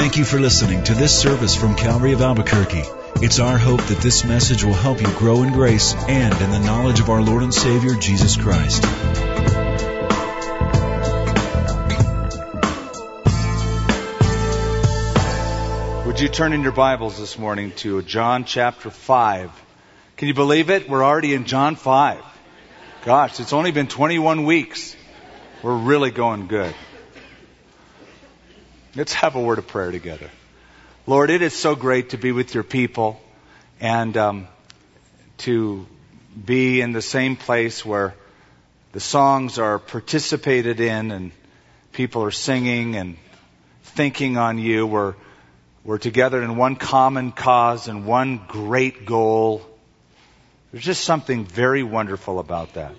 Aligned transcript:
Thank 0.00 0.16
you 0.16 0.24
for 0.24 0.40
listening 0.40 0.82
to 0.84 0.94
this 0.94 1.20
service 1.20 1.54
from 1.54 1.76
Calvary 1.76 2.14
of 2.14 2.22
Albuquerque. 2.22 2.84
It's 3.16 3.38
our 3.38 3.58
hope 3.58 3.82
that 3.82 3.98
this 3.98 4.24
message 4.24 4.64
will 4.64 4.72
help 4.72 4.98
you 4.98 5.06
grow 5.18 5.42
in 5.42 5.52
grace 5.52 5.92
and 5.92 6.32
in 6.40 6.50
the 6.50 6.58
knowledge 6.58 7.00
of 7.00 7.10
our 7.10 7.20
Lord 7.20 7.42
and 7.42 7.52
Savior, 7.52 7.94
Jesus 7.96 8.34
Christ. 8.34 8.82
Would 16.06 16.18
you 16.18 16.30
turn 16.30 16.54
in 16.54 16.62
your 16.62 16.72
Bibles 16.72 17.18
this 17.18 17.38
morning 17.38 17.72
to 17.72 18.00
John 18.00 18.46
chapter 18.46 18.88
5? 18.88 19.50
Can 20.16 20.28
you 20.28 20.34
believe 20.34 20.70
it? 20.70 20.88
We're 20.88 21.04
already 21.04 21.34
in 21.34 21.44
John 21.44 21.76
5. 21.76 22.24
Gosh, 23.04 23.38
it's 23.38 23.52
only 23.52 23.70
been 23.70 23.86
21 23.86 24.44
weeks. 24.46 24.96
We're 25.62 25.76
really 25.76 26.10
going 26.10 26.46
good. 26.46 26.74
Let's 28.96 29.12
have 29.12 29.36
a 29.36 29.40
word 29.40 29.58
of 29.58 29.68
prayer 29.68 29.92
together. 29.92 30.28
Lord, 31.06 31.30
it 31.30 31.42
is 31.42 31.54
so 31.54 31.76
great 31.76 32.10
to 32.10 32.18
be 32.18 32.32
with 32.32 32.54
your 32.54 32.64
people 32.64 33.20
and 33.78 34.16
um, 34.16 34.48
to 35.38 35.86
be 36.44 36.80
in 36.80 36.90
the 36.90 37.00
same 37.00 37.36
place 37.36 37.84
where 37.84 38.16
the 38.90 38.98
songs 38.98 39.60
are 39.60 39.78
participated 39.78 40.80
in 40.80 41.12
and 41.12 41.30
people 41.92 42.24
are 42.24 42.32
singing 42.32 42.96
and 42.96 43.16
thinking 43.82 44.36
on 44.36 44.58
you. 44.58 44.88
We're, 44.88 45.14
we're 45.84 45.98
together 45.98 46.42
in 46.42 46.56
one 46.56 46.74
common 46.74 47.30
cause 47.30 47.86
and 47.86 48.04
one 48.04 48.40
great 48.48 49.06
goal. 49.06 49.64
There's 50.72 50.84
just 50.84 51.04
something 51.04 51.44
very 51.44 51.84
wonderful 51.84 52.40
about 52.40 52.74
that. 52.74 52.96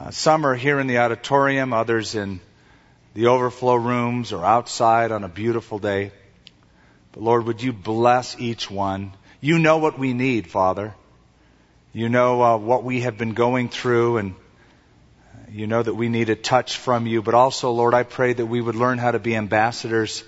Uh, 0.00 0.10
some 0.12 0.46
are 0.46 0.54
here 0.54 0.80
in 0.80 0.86
the 0.86 0.96
auditorium, 0.96 1.74
others 1.74 2.14
in 2.14 2.40
the 3.14 3.28
overflow 3.28 3.76
rooms 3.76 4.32
or 4.32 4.44
outside 4.44 5.12
on 5.12 5.24
a 5.24 5.28
beautiful 5.28 5.78
day. 5.78 6.12
But 7.12 7.22
Lord, 7.22 7.46
would 7.46 7.62
you 7.62 7.72
bless 7.72 8.38
each 8.38 8.70
one? 8.70 9.12
You 9.40 9.58
know 9.58 9.78
what 9.78 9.98
we 9.98 10.12
need, 10.12 10.48
Father. 10.48 10.94
You 11.92 12.08
know 12.08 12.42
uh, 12.42 12.56
what 12.56 12.82
we 12.82 13.02
have 13.02 13.16
been 13.16 13.34
going 13.34 13.68
through 13.68 14.18
and 14.18 14.34
you 15.48 15.68
know 15.68 15.80
that 15.80 15.94
we 15.94 16.08
need 16.08 16.30
a 16.30 16.34
touch 16.34 16.78
from 16.78 17.06
you, 17.06 17.22
but 17.22 17.34
also, 17.34 17.70
Lord, 17.70 17.94
I 17.94 18.02
pray 18.02 18.32
that 18.32 18.46
we 18.46 18.60
would 18.60 18.74
learn 18.74 18.98
how 18.98 19.12
to 19.12 19.20
be 19.20 19.36
ambassadors 19.36 20.24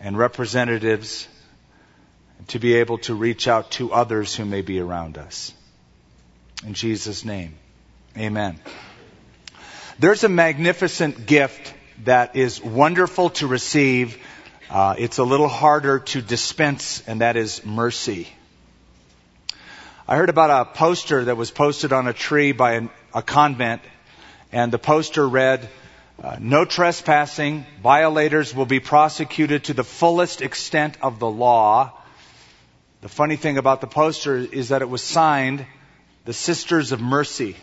and 0.00 0.18
representatives 0.18 1.28
to 2.48 2.58
be 2.58 2.74
able 2.74 2.98
to 2.98 3.14
reach 3.14 3.46
out 3.46 3.70
to 3.72 3.92
others 3.92 4.34
who 4.34 4.44
may 4.44 4.62
be 4.62 4.80
around 4.80 5.18
us. 5.18 5.52
In 6.66 6.74
Jesus' 6.74 7.24
name, 7.24 7.54
amen. 8.16 8.58
There's 10.00 10.22
a 10.22 10.28
magnificent 10.28 11.26
gift 11.26 11.74
that 12.04 12.36
is 12.36 12.62
wonderful 12.62 13.30
to 13.30 13.48
receive. 13.48 14.16
Uh, 14.70 14.94
it's 14.96 15.18
a 15.18 15.24
little 15.24 15.48
harder 15.48 15.98
to 15.98 16.22
dispense, 16.22 17.02
and 17.08 17.20
that 17.20 17.36
is 17.36 17.66
mercy. 17.66 18.28
I 20.06 20.14
heard 20.14 20.28
about 20.28 20.50
a 20.50 20.70
poster 20.70 21.24
that 21.24 21.36
was 21.36 21.50
posted 21.50 21.92
on 21.92 22.06
a 22.06 22.12
tree 22.12 22.52
by 22.52 22.74
an, 22.74 22.90
a 23.12 23.22
convent, 23.22 23.82
and 24.52 24.72
the 24.72 24.78
poster 24.78 25.28
read, 25.28 25.68
uh, 26.22 26.36
No 26.38 26.64
trespassing. 26.64 27.66
Violators 27.82 28.54
will 28.54 28.66
be 28.66 28.78
prosecuted 28.78 29.64
to 29.64 29.74
the 29.74 29.82
fullest 29.82 30.42
extent 30.42 30.96
of 31.02 31.18
the 31.18 31.28
law. 31.28 31.92
The 33.00 33.08
funny 33.08 33.34
thing 33.34 33.58
about 33.58 33.80
the 33.80 33.88
poster 33.88 34.36
is 34.36 34.68
that 34.68 34.80
it 34.80 34.88
was 34.88 35.02
signed 35.02 35.66
the 36.24 36.32
Sisters 36.32 36.92
of 36.92 37.00
Mercy. 37.00 37.56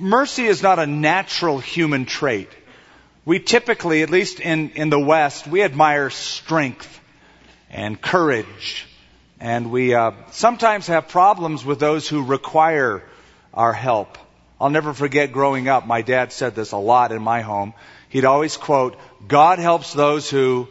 Mercy 0.00 0.44
is 0.44 0.62
not 0.62 0.78
a 0.78 0.86
natural 0.86 1.58
human 1.58 2.06
trait. 2.06 2.48
We 3.24 3.38
typically, 3.38 4.02
at 4.02 4.10
least 4.10 4.40
in, 4.40 4.70
in 4.70 4.90
the 4.90 5.00
West, 5.00 5.46
we 5.46 5.62
admire 5.62 6.10
strength 6.10 7.00
and 7.70 8.00
courage. 8.00 8.86
And 9.40 9.70
we 9.70 9.94
uh, 9.94 10.12
sometimes 10.30 10.86
have 10.88 11.08
problems 11.08 11.64
with 11.64 11.78
those 11.78 12.08
who 12.08 12.22
require 12.22 13.02
our 13.52 13.72
help. 13.72 14.18
I'll 14.60 14.70
never 14.70 14.94
forget 14.94 15.32
growing 15.32 15.68
up, 15.68 15.86
my 15.86 16.02
dad 16.02 16.32
said 16.32 16.54
this 16.54 16.72
a 16.72 16.76
lot 16.76 17.12
in 17.12 17.22
my 17.22 17.40
home. 17.40 17.74
He'd 18.08 18.24
always 18.24 18.56
quote, 18.56 18.96
God 19.26 19.58
helps 19.58 19.92
those 19.92 20.30
who 20.30 20.68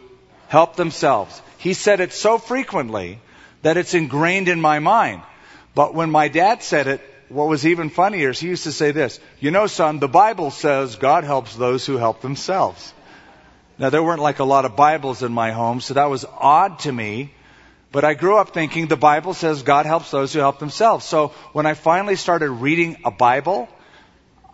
help 0.48 0.76
themselves. 0.76 1.40
He 1.58 1.74
said 1.74 2.00
it 2.00 2.12
so 2.12 2.38
frequently 2.38 3.20
that 3.62 3.76
it's 3.76 3.94
ingrained 3.94 4.48
in 4.48 4.60
my 4.60 4.78
mind. 4.78 5.22
But 5.74 5.94
when 5.94 6.10
my 6.10 6.28
dad 6.28 6.62
said 6.62 6.86
it, 6.86 7.00
what 7.34 7.48
was 7.48 7.66
even 7.66 7.90
funnier 7.90 8.30
is 8.30 8.38
he 8.38 8.48
used 8.48 8.62
to 8.62 8.72
say 8.72 8.92
this, 8.92 9.18
you 9.40 9.50
know, 9.50 9.66
son, 9.66 9.98
the 9.98 10.08
Bible 10.08 10.52
says 10.52 10.94
God 10.94 11.24
helps 11.24 11.56
those 11.56 11.84
who 11.84 11.96
help 11.96 12.20
themselves. 12.20 12.94
Now, 13.76 13.90
there 13.90 14.04
weren't 14.04 14.22
like 14.22 14.38
a 14.38 14.44
lot 14.44 14.64
of 14.64 14.76
Bibles 14.76 15.24
in 15.24 15.32
my 15.32 15.50
home, 15.50 15.80
so 15.80 15.94
that 15.94 16.08
was 16.08 16.24
odd 16.24 16.78
to 16.80 16.92
me. 16.92 17.34
But 17.90 18.04
I 18.04 18.14
grew 18.14 18.38
up 18.38 18.54
thinking 18.54 18.86
the 18.86 18.96
Bible 18.96 19.34
says 19.34 19.64
God 19.64 19.84
helps 19.84 20.12
those 20.12 20.32
who 20.32 20.38
help 20.38 20.60
themselves. 20.60 21.04
So 21.04 21.28
when 21.52 21.66
I 21.66 21.74
finally 21.74 22.14
started 22.14 22.50
reading 22.50 22.98
a 23.04 23.10
Bible, 23.10 23.68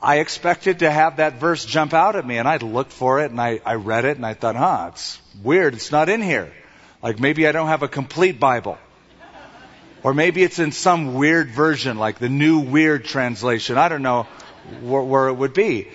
I 0.02 0.20
expected 0.20 0.78
to 0.78 0.90
have 0.90 1.19
that 1.19 1.34
verse 1.34 1.66
jump 1.66 1.92
out 1.92 2.16
at 2.16 2.26
me, 2.26 2.38
and 2.38 2.48
I'd 2.48 2.62
look 2.62 2.90
for 2.90 3.20
it, 3.20 3.30
and 3.30 3.40
I, 3.40 3.60
I 3.66 3.74
read 3.74 4.06
it, 4.06 4.16
and 4.16 4.24
I 4.24 4.32
thought, 4.32 4.56
huh, 4.56 4.88
it's 4.92 5.20
weird, 5.42 5.74
it's 5.74 5.92
not 5.92 6.08
in 6.08 6.22
here. 6.22 6.50
Like 7.02 7.20
maybe 7.20 7.46
I 7.46 7.52
don't 7.52 7.69
have 7.69 7.82
a 7.82 7.88
complete 7.88 8.40
Bible. 8.40 8.78
Or 10.03 10.15
maybe 10.15 10.43
it's 10.43 10.59
in 10.59 10.72
some 10.72 11.15
weird 11.15 11.50
version, 11.50 11.99
like 11.99 12.19
the 12.19 12.28
New 12.28 12.61
Weird 12.61 13.05
Translation. 13.05 13.77
I 13.77 13.88
don't 13.88 14.03
know 14.03 14.27
where, 14.81 15.03
where 15.03 15.28
it 15.28 15.34
would 15.34 15.53
be. 15.53 15.88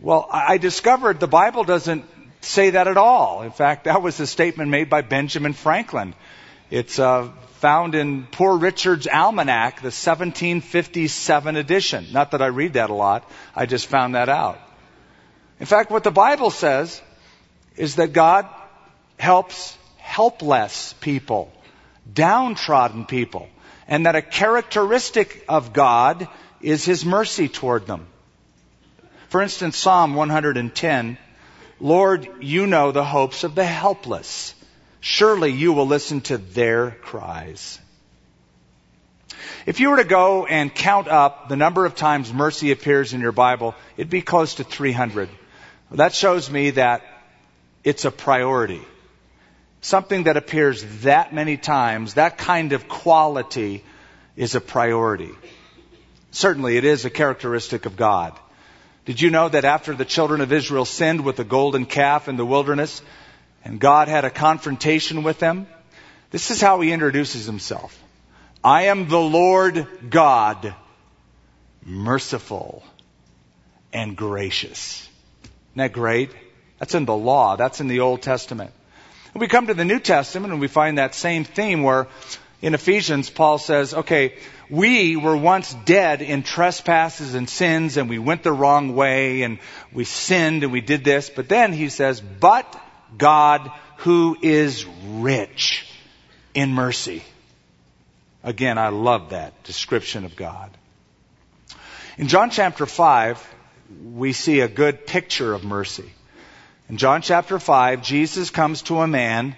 Well, 0.00 0.26
I 0.30 0.58
discovered 0.58 1.20
the 1.20 1.28
Bible 1.28 1.62
doesn't 1.62 2.04
say 2.40 2.70
that 2.70 2.88
at 2.88 2.96
all. 2.96 3.42
In 3.42 3.52
fact, 3.52 3.84
that 3.84 4.02
was 4.02 4.18
a 4.18 4.26
statement 4.26 4.70
made 4.70 4.90
by 4.90 5.02
Benjamin 5.02 5.52
Franklin. 5.52 6.14
It's 6.70 6.98
uh, 6.98 7.30
found 7.60 7.94
in 7.94 8.26
Poor 8.26 8.56
Richard's 8.56 9.06
Almanac, 9.06 9.76
the 9.76 9.86
1757 9.86 11.56
edition. 11.56 12.06
Not 12.12 12.32
that 12.32 12.42
I 12.42 12.46
read 12.46 12.72
that 12.72 12.90
a 12.90 12.94
lot, 12.94 13.30
I 13.54 13.66
just 13.66 13.86
found 13.86 14.16
that 14.16 14.28
out. 14.28 14.58
In 15.60 15.66
fact, 15.66 15.90
what 15.92 16.02
the 16.02 16.10
Bible 16.10 16.50
says 16.50 17.00
is 17.76 17.96
that 17.96 18.12
God 18.12 18.48
helps 19.16 19.78
helpless 19.96 20.94
people 21.00 21.52
downtrodden 22.12 23.06
people, 23.06 23.48
and 23.88 24.06
that 24.06 24.16
a 24.16 24.22
characteristic 24.22 25.44
of 25.48 25.72
God 25.72 26.28
is 26.60 26.84
His 26.84 27.04
mercy 27.04 27.48
toward 27.48 27.86
them. 27.86 28.06
For 29.28 29.42
instance, 29.42 29.76
Psalm 29.76 30.14
110, 30.14 31.18
Lord, 31.80 32.28
you 32.40 32.66
know 32.66 32.92
the 32.92 33.04
hopes 33.04 33.44
of 33.44 33.54
the 33.54 33.64
helpless. 33.64 34.54
Surely 35.00 35.50
you 35.50 35.72
will 35.72 35.86
listen 35.86 36.20
to 36.22 36.38
their 36.38 36.92
cries. 36.92 37.78
If 39.66 39.80
you 39.80 39.90
were 39.90 39.96
to 39.96 40.04
go 40.04 40.46
and 40.46 40.74
count 40.74 41.08
up 41.08 41.48
the 41.48 41.56
number 41.56 41.84
of 41.84 41.94
times 41.94 42.32
mercy 42.32 42.70
appears 42.70 43.12
in 43.12 43.20
your 43.20 43.32
Bible, 43.32 43.74
it'd 43.96 44.10
be 44.10 44.22
close 44.22 44.56
to 44.56 44.64
300. 44.64 45.28
That 45.90 46.14
shows 46.14 46.50
me 46.50 46.70
that 46.70 47.02
it's 47.82 48.04
a 48.04 48.10
priority 48.10 48.82
something 49.84 50.24
that 50.24 50.38
appears 50.38 50.82
that 51.02 51.34
many 51.34 51.58
times, 51.58 52.14
that 52.14 52.38
kind 52.38 52.72
of 52.72 52.88
quality 52.88 53.84
is 54.34 54.54
a 54.54 54.60
priority. 54.60 55.30
Certainly, 56.30 56.78
it 56.78 56.84
is 56.84 57.04
a 57.04 57.10
characteristic 57.10 57.84
of 57.84 57.94
God. 57.94 58.38
Did 59.04 59.20
you 59.20 59.30
know 59.30 59.48
that 59.48 59.66
after 59.66 59.94
the 59.94 60.06
children 60.06 60.40
of 60.40 60.52
Israel 60.52 60.86
sinned 60.86 61.22
with 61.22 61.36
the 61.36 61.44
golden 61.44 61.84
calf 61.84 62.28
in 62.28 62.36
the 62.36 62.46
wilderness, 62.46 63.02
and 63.62 63.78
God 63.78 64.08
had 64.08 64.24
a 64.24 64.30
confrontation 64.30 65.22
with 65.22 65.38
them? 65.38 65.66
This 66.30 66.50
is 66.50 66.62
how 66.62 66.80
he 66.80 66.90
introduces 66.90 67.44
himself. 67.44 67.96
I 68.64 68.84
am 68.84 69.08
the 69.08 69.20
Lord 69.20 69.86
God, 70.08 70.74
merciful 71.84 72.82
and 73.92 74.16
gracious. 74.16 75.06
Isn't 75.42 75.76
that 75.76 75.92
great? 75.92 76.30
That's 76.78 76.94
in 76.94 77.04
the 77.04 77.16
law. 77.16 77.56
That's 77.56 77.80
in 77.80 77.88
the 77.88 78.00
Old 78.00 78.22
Testament. 78.22 78.72
We 79.34 79.48
come 79.48 79.66
to 79.66 79.74
the 79.74 79.84
New 79.84 79.98
Testament 79.98 80.52
and 80.52 80.60
we 80.60 80.68
find 80.68 80.98
that 80.98 81.14
same 81.14 81.44
theme 81.44 81.82
where 81.82 82.06
in 82.62 82.72
Ephesians, 82.72 83.28
Paul 83.28 83.58
says, 83.58 83.92
okay, 83.92 84.36
we 84.70 85.16
were 85.16 85.36
once 85.36 85.74
dead 85.84 86.22
in 86.22 86.42
trespasses 86.42 87.34
and 87.34 87.50
sins 87.50 87.96
and 87.96 88.08
we 88.08 88.18
went 88.18 88.42
the 88.44 88.52
wrong 88.52 88.94
way 88.94 89.42
and 89.42 89.58
we 89.92 90.04
sinned 90.04 90.62
and 90.62 90.72
we 90.72 90.80
did 90.80 91.04
this. 91.04 91.30
But 91.30 91.48
then 91.48 91.72
he 91.72 91.88
says, 91.88 92.20
but 92.20 92.80
God 93.18 93.70
who 93.98 94.36
is 94.40 94.86
rich 95.06 95.86
in 96.54 96.72
mercy. 96.72 97.22
Again, 98.42 98.78
I 98.78 98.88
love 98.88 99.30
that 99.30 99.64
description 99.64 100.24
of 100.24 100.36
God. 100.36 100.70
In 102.18 102.28
John 102.28 102.50
chapter 102.50 102.86
5, 102.86 103.54
we 104.12 104.32
see 104.32 104.60
a 104.60 104.68
good 104.68 105.06
picture 105.06 105.52
of 105.52 105.64
mercy. 105.64 106.12
In 106.88 106.98
John 106.98 107.22
chapter 107.22 107.58
5, 107.58 108.02
Jesus 108.02 108.50
comes 108.50 108.82
to 108.82 109.00
a 109.00 109.06
man 109.06 109.56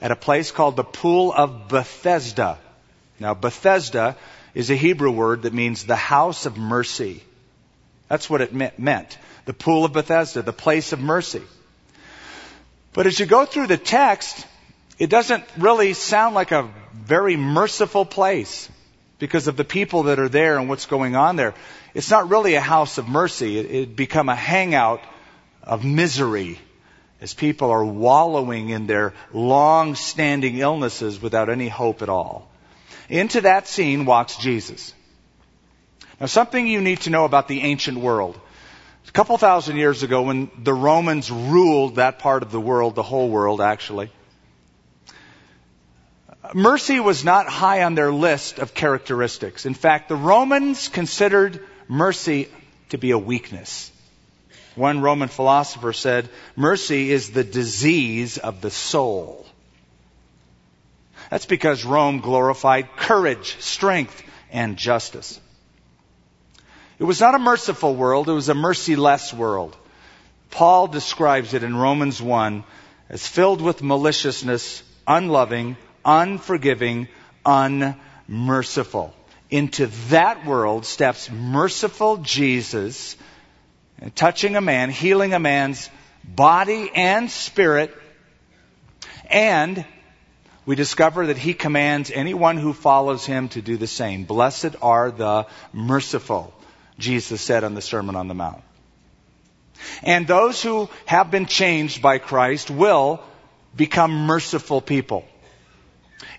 at 0.00 0.12
a 0.12 0.16
place 0.16 0.52
called 0.52 0.76
the 0.76 0.84
Pool 0.84 1.32
of 1.32 1.66
Bethesda. 1.68 2.56
Now, 3.18 3.34
Bethesda 3.34 4.16
is 4.54 4.70
a 4.70 4.76
Hebrew 4.76 5.10
word 5.10 5.42
that 5.42 5.52
means 5.52 5.84
the 5.84 5.96
house 5.96 6.46
of 6.46 6.56
mercy. 6.56 7.20
That's 8.06 8.30
what 8.30 8.42
it 8.42 8.78
meant. 8.78 9.18
The 9.44 9.52
pool 9.52 9.84
of 9.84 9.92
Bethesda, 9.92 10.42
the 10.42 10.52
place 10.52 10.92
of 10.92 11.00
mercy. 11.00 11.42
But 12.92 13.06
as 13.06 13.18
you 13.18 13.26
go 13.26 13.44
through 13.44 13.66
the 13.66 13.76
text, 13.76 14.46
it 15.00 15.10
doesn't 15.10 15.44
really 15.58 15.94
sound 15.94 16.36
like 16.36 16.52
a 16.52 16.70
very 16.94 17.36
merciful 17.36 18.04
place 18.04 18.68
because 19.18 19.48
of 19.48 19.56
the 19.56 19.64
people 19.64 20.04
that 20.04 20.20
are 20.20 20.28
there 20.28 20.58
and 20.58 20.68
what's 20.68 20.86
going 20.86 21.16
on 21.16 21.34
there. 21.34 21.54
It's 21.92 22.10
not 22.10 22.30
really 22.30 22.54
a 22.54 22.60
house 22.60 22.98
of 22.98 23.08
mercy. 23.08 23.58
It, 23.58 23.70
it 23.70 23.96
become 23.96 24.28
a 24.28 24.36
hangout 24.36 25.02
of 25.64 25.84
misery 25.84 26.60
as 27.20 27.34
people 27.34 27.70
are 27.70 27.84
wallowing 27.84 28.68
in 28.70 28.86
their 28.86 29.14
long-standing 29.32 30.58
illnesses 30.58 31.20
without 31.20 31.48
any 31.48 31.68
hope 31.68 32.02
at 32.02 32.08
all. 32.08 32.48
Into 33.08 33.40
that 33.42 33.66
scene 33.66 34.04
walks 34.04 34.36
Jesus. 34.36 34.94
Now 36.20 36.26
something 36.26 36.66
you 36.66 36.80
need 36.80 37.00
to 37.02 37.10
know 37.10 37.24
about 37.24 37.48
the 37.48 37.62
ancient 37.62 37.98
world. 37.98 38.38
A 39.06 39.12
couple 39.12 39.38
thousand 39.38 39.78
years 39.78 40.02
ago 40.02 40.22
when 40.22 40.50
the 40.62 40.74
Romans 40.74 41.30
ruled 41.30 41.96
that 41.96 42.18
part 42.18 42.42
of 42.42 42.52
the 42.52 42.60
world, 42.60 42.94
the 42.94 43.02
whole 43.02 43.30
world 43.30 43.60
actually, 43.60 44.10
mercy 46.54 47.00
was 47.00 47.24
not 47.24 47.48
high 47.48 47.82
on 47.84 47.94
their 47.94 48.12
list 48.12 48.58
of 48.58 48.74
characteristics. 48.74 49.66
In 49.66 49.74
fact, 49.74 50.08
the 50.08 50.16
Romans 50.16 50.88
considered 50.88 51.64
mercy 51.88 52.48
to 52.90 52.98
be 52.98 53.10
a 53.12 53.18
weakness. 53.18 53.90
One 54.78 55.00
Roman 55.00 55.28
philosopher 55.28 55.92
said, 55.92 56.28
mercy 56.54 57.10
is 57.10 57.30
the 57.30 57.42
disease 57.42 58.38
of 58.38 58.60
the 58.60 58.70
soul. 58.70 59.44
That's 61.30 61.46
because 61.46 61.84
Rome 61.84 62.20
glorified 62.20 62.96
courage, 62.96 63.56
strength, 63.60 64.22
and 64.52 64.76
justice. 64.76 65.40
It 66.98 67.04
was 67.04 67.20
not 67.20 67.34
a 67.34 67.40
merciful 67.40 67.94
world, 67.94 68.28
it 68.28 68.32
was 68.32 68.48
a 68.48 68.54
merciless 68.54 69.34
world. 69.34 69.76
Paul 70.50 70.86
describes 70.86 71.54
it 71.54 71.62
in 71.62 71.76
Romans 71.76 72.22
1 72.22 72.64
as 73.08 73.26
filled 73.26 73.60
with 73.60 73.82
maliciousness, 73.82 74.82
unloving, 75.06 75.76
unforgiving, 76.04 77.08
unmerciful. 77.44 79.14
Into 79.50 79.86
that 80.10 80.46
world 80.46 80.86
steps 80.86 81.30
merciful 81.30 82.18
Jesus, 82.18 83.16
touching 84.14 84.56
a 84.56 84.60
man, 84.60 84.90
healing 84.90 85.34
a 85.34 85.38
man's 85.38 85.90
body 86.24 86.90
and 86.94 87.30
spirit, 87.30 87.96
and 89.30 89.84
we 90.66 90.76
discover 90.76 91.26
that 91.26 91.38
he 91.38 91.54
commands 91.54 92.10
anyone 92.10 92.56
who 92.56 92.72
follows 92.72 93.24
him 93.24 93.48
to 93.50 93.62
do 93.62 93.76
the 93.76 93.86
same. 93.86 94.24
Blessed 94.24 94.76
are 94.82 95.10
the 95.10 95.46
merciful, 95.72 96.52
Jesus 96.98 97.40
said 97.40 97.64
on 97.64 97.74
the 97.74 97.82
Sermon 97.82 98.16
on 98.16 98.28
the 98.28 98.34
Mount. 98.34 98.62
And 100.02 100.26
those 100.26 100.62
who 100.62 100.90
have 101.06 101.30
been 101.30 101.46
changed 101.46 102.02
by 102.02 102.18
Christ 102.18 102.70
will 102.70 103.22
become 103.76 104.26
merciful 104.26 104.80
people 104.80 105.24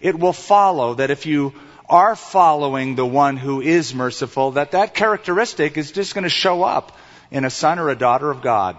it 0.01 0.17
will 0.17 0.33
follow 0.33 0.95
that 0.95 1.11
if 1.11 1.25
you 1.25 1.53
are 1.87 2.15
following 2.15 2.95
the 2.95 3.05
one 3.05 3.37
who 3.37 3.61
is 3.61 3.93
merciful, 3.93 4.51
that 4.51 4.71
that 4.71 4.93
characteristic 4.93 5.77
is 5.77 5.91
just 5.91 6.13
going 6.13 6.23
to 6.23 6.29
show 6.29 6.63
up 6.63 6.95
in 7.31 7.45
a 7.45 7.49
son 7.49 7.79
or 7.79 7.89
a 7.89 7.95
daughter 7.95 8.29
of 8.29 8.41
God. 8.41 8.77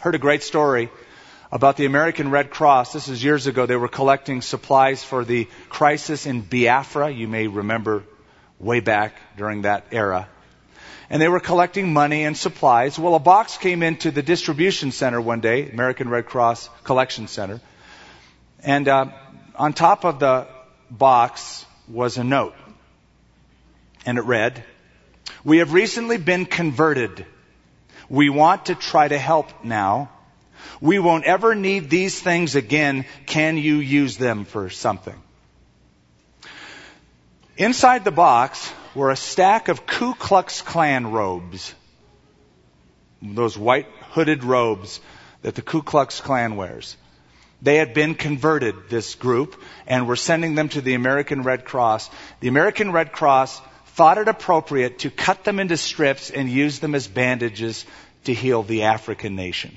Heard 0.00 0.14
a 0.14 0.18
great 0.18 0.42
story 0.42 0.90
about 1.50 1.76
the 1.76 1.86
American 1.86 2.30
Red 2.30 2.50
Cross. 2.50 2.92
This 2.92 3.08
is 3.08 3.22
years 3.22 3.46
ago. 3.46 3.66
They 3.66 3.76
were 3.76 3.88
collecting 3.88 4.42
supplies 4.42 5.02
for 5.02 5.24
the 5.24 5.48
crisis 5.68 6.26
in 6.26 6.42
Biafra. 6.42 7.10
You 7.10 7.28
may 7.28 7.46
remember 7.46 8.04
way 8.58 8.80
back 8.80 9.16
during 9.36 9.62
that 9.62 9.86
era. 9.92 10.28
And 11.10 11.22
they 11.22 11.28
were 11.28 11.40
collecting 11.40 11.92
money 11.92 12.24
and 12.24 12.36
supplies. 12.36 12.98
Well, 12.98 13.14
a 13.14 13.18
box 13.18 13.56
came 13.56 13.82
into 13.82 14.10
the 14.10 14.22
distribution 14.22 14.92
center 14.92 15.20
one 15.20 15.40
day, 15.40 15.70
American 15.70 16.10
Red 16.10 16.26
Cross 16.26 16.68
Collection 16.84 17.28
Center. 17.28 17.60
And 18.62 18.88
uh, 18.88 19.06
on 19.54 19.72
top 19.72 20.04
of 20.04 20.18
the 20.18 20.46
box 20.90 21.64
was 21.88 22.18
a 22.18 22.24
note. 22.24 22.54
And 24.04 24.18
it 24.18 24.24
read, 24.24 24.62
We 25.44 25.58
have 25.58 25.72
recently 25.72 26.16
been 26.16 26.46
converted. 26.46 27.24
We 28.08 28.30
want 28.30 28.66
to 28.66 28.74
try 28.74 29.08
to 29.08 29.18
help 29.18 29.64
now. 29.64 30.10
We 30.80 30.98
won't 30.98 31.24
ever 31.24 31.54
need 31.54 31.90
these 31.90 32.20
things 32.20 32.54
again. 32.54 33.04
Can 33.26 33.56
you 33.56 33.76
use 33.76 34.16
them 34.16 34.44
for 34.44 34.70
something? 34.70 35.20
Inside 37.56 38.04
the 38.04 38.12
box 38.12 38.72
were 38.94 39.10
a 39.10 39.16
stack 39.16 39.68
of 39.68 39.86
Ku 39.86 40.14
Klux 40.14 40.62
Klan 40.62 41.10
robes. 41.10 41.74
Those 43.20 43.58
white 43.58 43.86
hooded 44.10 44.44
robes 44.44 45.00
that 45.42 45.54
the 45.54 45.62
Ku 45.62 45.82
Klux 45.82 46.20
Klan 46.20 46.56
wears. 46.56 46.96
They 47.60 47.76
had 47.76 47.92
been 47.92 48.14
converted, 48.14 48.88
this 48.88 49.16
group, 49.16 49.60
and 49.88 50.06
were 50.06 50.16
sending 50.16 50.54
them 50.54 50.68
to 50.70 50.80
the 50.80 50.94
American 50.94 51.42
Red 51.42 51.64
Cross. 51.64 52.08
The 52.38 52.48
American 52.48 52.92
Red 52.92 53.10
Cross 53.10 53.60
thought 53.98 54.16
it 54.16 54.28
appropriate 54.28 55.00
to 55.00 55.10
cut 55.10 55.42
them 55.42 55.58
into 55.58 55.76
strips 55.76 56.30
and 56.30 56.48
use 56.48 56.78
them 56.78 56.94
as 56.94 57.08
bandages 57.08 57.84
to 58.22 58.32
heal 58.32 58.62
the 58.62 58.84
African 58.84 59.34
nation. 59.34 59.74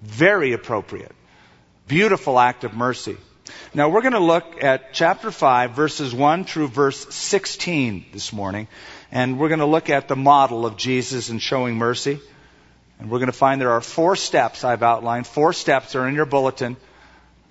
Very 0.00 0.54
appropriate. 0.54 1.12
Beautiful 1.86 2.38
act 2.38 2.64
of 2.64 2.72
mercy. 2.72 3.18
Now 3.74 3.90
we're 3.90 4.00
going 4.00 4.14
to 4.14 4.18
look 4.18 4.64
at 4.64 4.94
chapter 4.94 5.30
5, 5.30 5.72
verses 5.72 6.14
1 6.14 6.44
through 6.44 6.68
verse 6.68 7.14
16 7.14 8.06
this 8.14 8.32
morning, 8.32 8.66
and 9.12 9.38
we're 9.38 9.48
going 9.48 9.60
to 9.60 9.66
look 9.66 9.90
at 9.90 10.08
the 10.08 10.16
model 10.16 10.64
of 10.64 10.78
Jesus 10.78 11.28
in 11.28 11.38
showing 11.38 11.76
mercy. 11.76 12.18
And 12.98 13.10
we're 13.10 13.18
going 13.18 13.26
to 13.26 13.36
find 13.36 13.60
there 13.60 13.72
are 13.72 13.82
four 13.82 14.16
steps 14.16 14.64
I've 14.64 14.82
outlined. 14.82 15.26
Four 15.26 15.52
steps 15.52 15.94
are 15.96 16.08
in 16.08 16.14
your 16.14 16.24
bulletin 16.24 16.78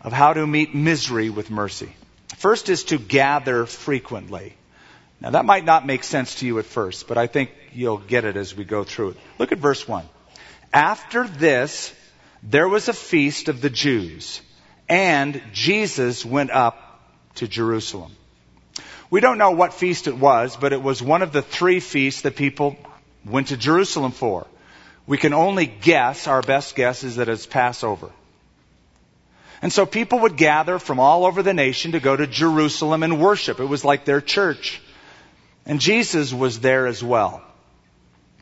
of 0.01 0.12
how 0.12 0.33
to 0.33 0.48
meet 0.48 0.74
misery 0.74 1.30
with 1.30 1.51
mercy. 1.51 1.94
First 2.38 2.68
is 2.69 2.86
to 2.86 2.98
gather 2.98 3.68
frequently. 3.68 4.56
Now 5.21 5.31
that 5.31 5.45
might 5.45 5.65
not 5.65 5.85
make 5.85 6.03
sense 6.03 6.35
to 6.35 6.45
you 6.45 6.59
at 6.59 6.65
first, 6.65 7.07
but 7.07 7.17
I 7.17 7.27
think 7.27 7.51
you'll 7.73 7.97
get 7.97 8.25
it 8.25 8.35
as 8.35 8.56
we 8.56 8.63
go 8.63 8.83
through 8.83 9.09
it. 9.09 9.17
Look 9.39 9.51
at 9.51 9.59
verse 9.59 9.88
1. 9.88 10.06
After 10.73 11.27
this, 11.27 11.94
there 12.44 12.67
was 12.67 12.89
a 12.89 12.94
feast 12.94 13.47
of 13.47 13.62
the 13.62 13.69
Jews, 13.69 14.41
and 14.89 15.41
Jesus 15.53 16.25
went 16.25 16.51
up 16.51 16.77
to 17.35 17.47
Jerusalem. 17.47 18.12
We 19.09 19.21
don't 19.21 19.38
know 19.38 19.51
what 19.51 19.73
feast 19.73 20.07
it 20.07 20.17
was, 20.17 20.57
but 20.57 20.73
it 20.73 20.81
was 20.81 21.01
one 21.01 21.21
of 21.21 21.31
the 21.31 21.41
three 21.41 21.79
feasts 21.79 22.21
that 22.21 22.35
people 22.35 22.75
went 23.23 23.47
to 23.47 23.57
Jerusalem 23.57 24.12
for. 24.12 24.48
We 25.07 25.17
can 25.17 25.34
only 25.34 25.65
guess, 25.67 26.27
our 26.27 26.41
best 26.41 26.75
guess 26.75 27.03
is 27.03 27.17
that 27.17 27.29
it's 27.29 27.45
Passover. 27.45 28.10
And 29.62 29.72
so 29.72 29.86
people 29.86 30.19
would 30.19 30.38
gather 30.38 30.79
from 30.79 31.00
all 31.00 31.25
over 31.25 31.41
the 31.41 31.53
nation 31.53 31.93
to 31.93 32.00
go 32.00 32.15
to 32.15 32.27
Jerusalem 32.27 33.03
and 33.03 33.19
worship. 33.19 33.60
It 33.60 33.65
was 33.65 33.86
like 33.86 34.05
their 34.05 34.22
church. 34.22 34.81
And 35.65 35.79
Jesus 35.79 36.34
was 36.34 36.60
there 36.60 36.88
as 36.88 37.03
well. 37.03 37.41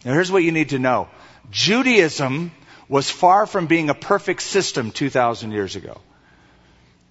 Now 0.04 0.14
here's 0.14 0.32
what 0.32 0.44
you 0.44 0.52
need 0.52 0.70
to 0.70 0.80
know. 0.80 1.08
Judaism 1.52 2.52
was 2.90 3.10
far 3.10 3.46
from 3.46 3.68
being 3.68 3.90
a 3.90 3.94
perfect 3.94 4.42
system 4.42 4.92
2,000 4.92 5.52
years 5.52 5.76
ago. 5.76 6.02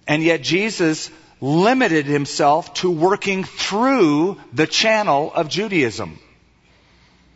And 0.07 0.21
yet 0.21 0.41
Jesus 0.41 1.09
limited 1.41 2.05
himself 2.05 2.73
to 2.75 2.89
working 2.89 3.43
through 3.43 4.37
the 4.53 4.67
channel 4.67 5.31
of 5.33 5.49
Judaism. 5.49 6.19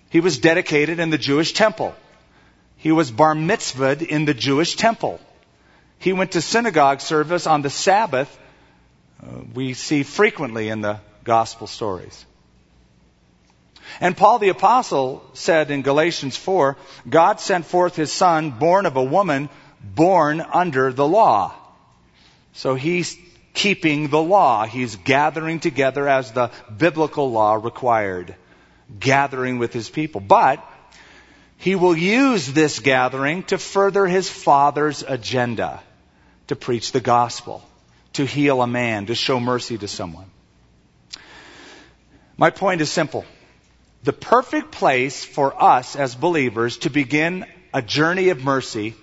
He 0.09 0.19
was 0.19 0.37
dedicated 0.37 0.99
in 0.99 1.09
the 1.09 1.17
Jewish 1.17 1.53
temple. 1.53 1.95
He 2.77 2.91
was 2.91 3.11
bar 3.11 3.33
mitzvahed 3.33 4.01
in 4.01 4.25
the 4.25 4.33
Jewish 4.33 4.75
temple. 4.75 5.19
He 5.99 6.13
went 6.13 6.33
to 6.33 6.41
synagogue 6.41 7.01
service 7.01 7.47
on 7.47 7.63
the 7.63 7.69
Sabbath. 7.69 8.39
Uh, 9.21 9.41
we 9.53 9.73
see 9.73 10.03
frequently 10.03 10.69
in 10.69 10.81
the 10.81 10.99
gospel 11.23 11.67
stories. 11.67 12.25
And 13.99 14.15
Paul 14.15 14.39
the 14.39 14.49
apostle 14.49 15.23
said 15.33 15.71
in 15.71 15.81
Galatians 15.81 16.37
4, 16.37 16.77
God 17.09 17.39
sent 17.39 17.65
forth 17.65 17.95
his 17.95 18.11
son 18.11 18.51
born 18.51 18.85
of 18.85 18.95
a 18.95 19.03
woman 19.03 19.49
born 19.81 20.41
under 20.41 20.91
the 20.91 21.07
law. 21.07 21.53
So 22.53 22.75
he's 22.75 23.17
keeping 23.53 24.09
the 24.09 24.21
law. 24.21 24.65
He's 24.65 24.95
gathering 24.95 25.59
together 25.59 26.07
as 26.07 26.31
the 26.31 26.51
biblical 26.75 27.31
law 27.31 27.55
required. 27.55 28.35
Gathering 28.99 29.57
with 29.57 29.73
his 29.73 29.89
people. 29.89 30.21
But 30.21 30.63
he 31.57 31.75
will 31.75 31.97
use 31.97 32.47
this 32.47 32.79
gathering 32.79 33.43
to 33.43 33.57
further 33.57 34.05
his 34.05 34.29
father's 34.29 35.03
agenda, 35.03 35.81
to 36.47 36.55
preach 36.55 36.91
the 36.91 37.01
gospel, 37.01 37.63
to 38.13 38.25
heal 38.25 38.61
a 38.61 38.67
man, 38.67 39.07
to 39.07 39.15
show 39.15 39.39
mercy 39.39 39.77
to 39.77 39.87
someone. 39.87 40.29
My 42.37 42.51
point 42.51 42.81
is 42.81 42.91
simple. 42.91 43.25
The 44.03 44.13
perfect 44.13 44.71
place 44.71 45.25
for 45.25 45.61
us 45.61 45.95
as 45.95 46.15
believers 46.15 46.77
to 46.79 46.89
begin 46.89 47.45
a 47.73 47.81
journey 47.81 48.29
of 48.29 48.43
mercy 48.43 48.95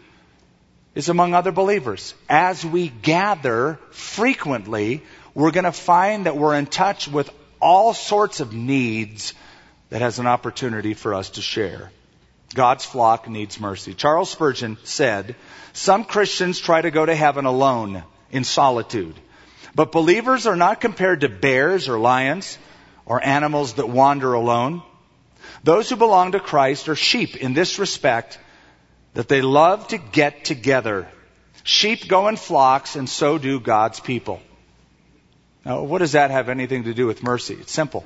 is 0.95 1.09
among 1.09 1.35
other 1.35 1.53
believers. 1.53 2.15
As 2.29 2.65
we 2.65 2.89
gather 2.89 3.79
frequently, 3.91 5.03
we're 5.35 5.51
going 5.51 5.65
to 5.65 5.73
find 5.73 6.27
that 6.27 6.37
we're 6.37 6.57
in 6.57 6.67
touch 6.67 7.09
with 7.09 7.31
all 7.61 7.93
sorts 7.93 8.41
of 8.41 8.53
needs 8.53 9.35
that 9.91 10.01
has 10.01 10.19
an 10.19 10.27
opportunity 10.27 10.95
for 10.95 11.15
us 11.15 11.31
to 11.31 11.43
share. 11.43 11.91
God's 12.55 12.85
flock 12.85 13.29
needs 13.29 13.59
mercy. 13.59 13.95
Charles 13.95 14.31
Spurgeon 14.31 14.79
said, 14.85 15.35
some 15.73 16.05
Christians 16.05 16.61
try 16.61 16.81
to 16.81 16.93
go 16.93 17.05
to 17.05 17.15
heaven 17.15 17.47
alone, 17.47 18.05
in 18.31 18.45
solitude. 18.45 19.15
But 19.75 19.93
believers 19.93 20.47
are 20.47 20.57
not 20.57 20.81
compared 20.81 21.23
to 21.23 21.29
bears 21.29 21.89
or 21.89 21.99
lions 21.99 22.59
or 23.07 23.25
animals 23.25 23.75
that 23.75 23.89
wander 23.89 24.33
alone. 24.33 24.83
Those 25.63 25.91
who 25.91 25.97
belong 25.97 26.33
to 26.33 26.41
Christ 26.41 26.89
are 26.89 26.95
sheep 26.95 27.37
in 27.37 27.55
this 27.55 27.79
respect 27.79 28.39
that 29.15 29.29
they 29.29 29.43
love 29.43 29.89
to 29.89 29.99
get 29.99 30.45
together. 30.45 31.09
Sheep 31.63 32.09
go 32.09 32.29
in 32.29 32.37
flocks 32.37 32.97
and 32.97 33.09
so 33.09 33.39
do 33.39 33.61
God's 33.61 34.01
people. 34.01 34.41
Now, 35.65 35.83
what 35.85 35.99
does 35.99 36.13
that 36.13 36.31
have 36.31 36.49
anything 36.49 36.85
to 36.85 36.95
do 36.95 37.07
with 37.07 37.23
mercy? 37.23 37.55
It's 37.55 37.73
simple. 37.73 38.05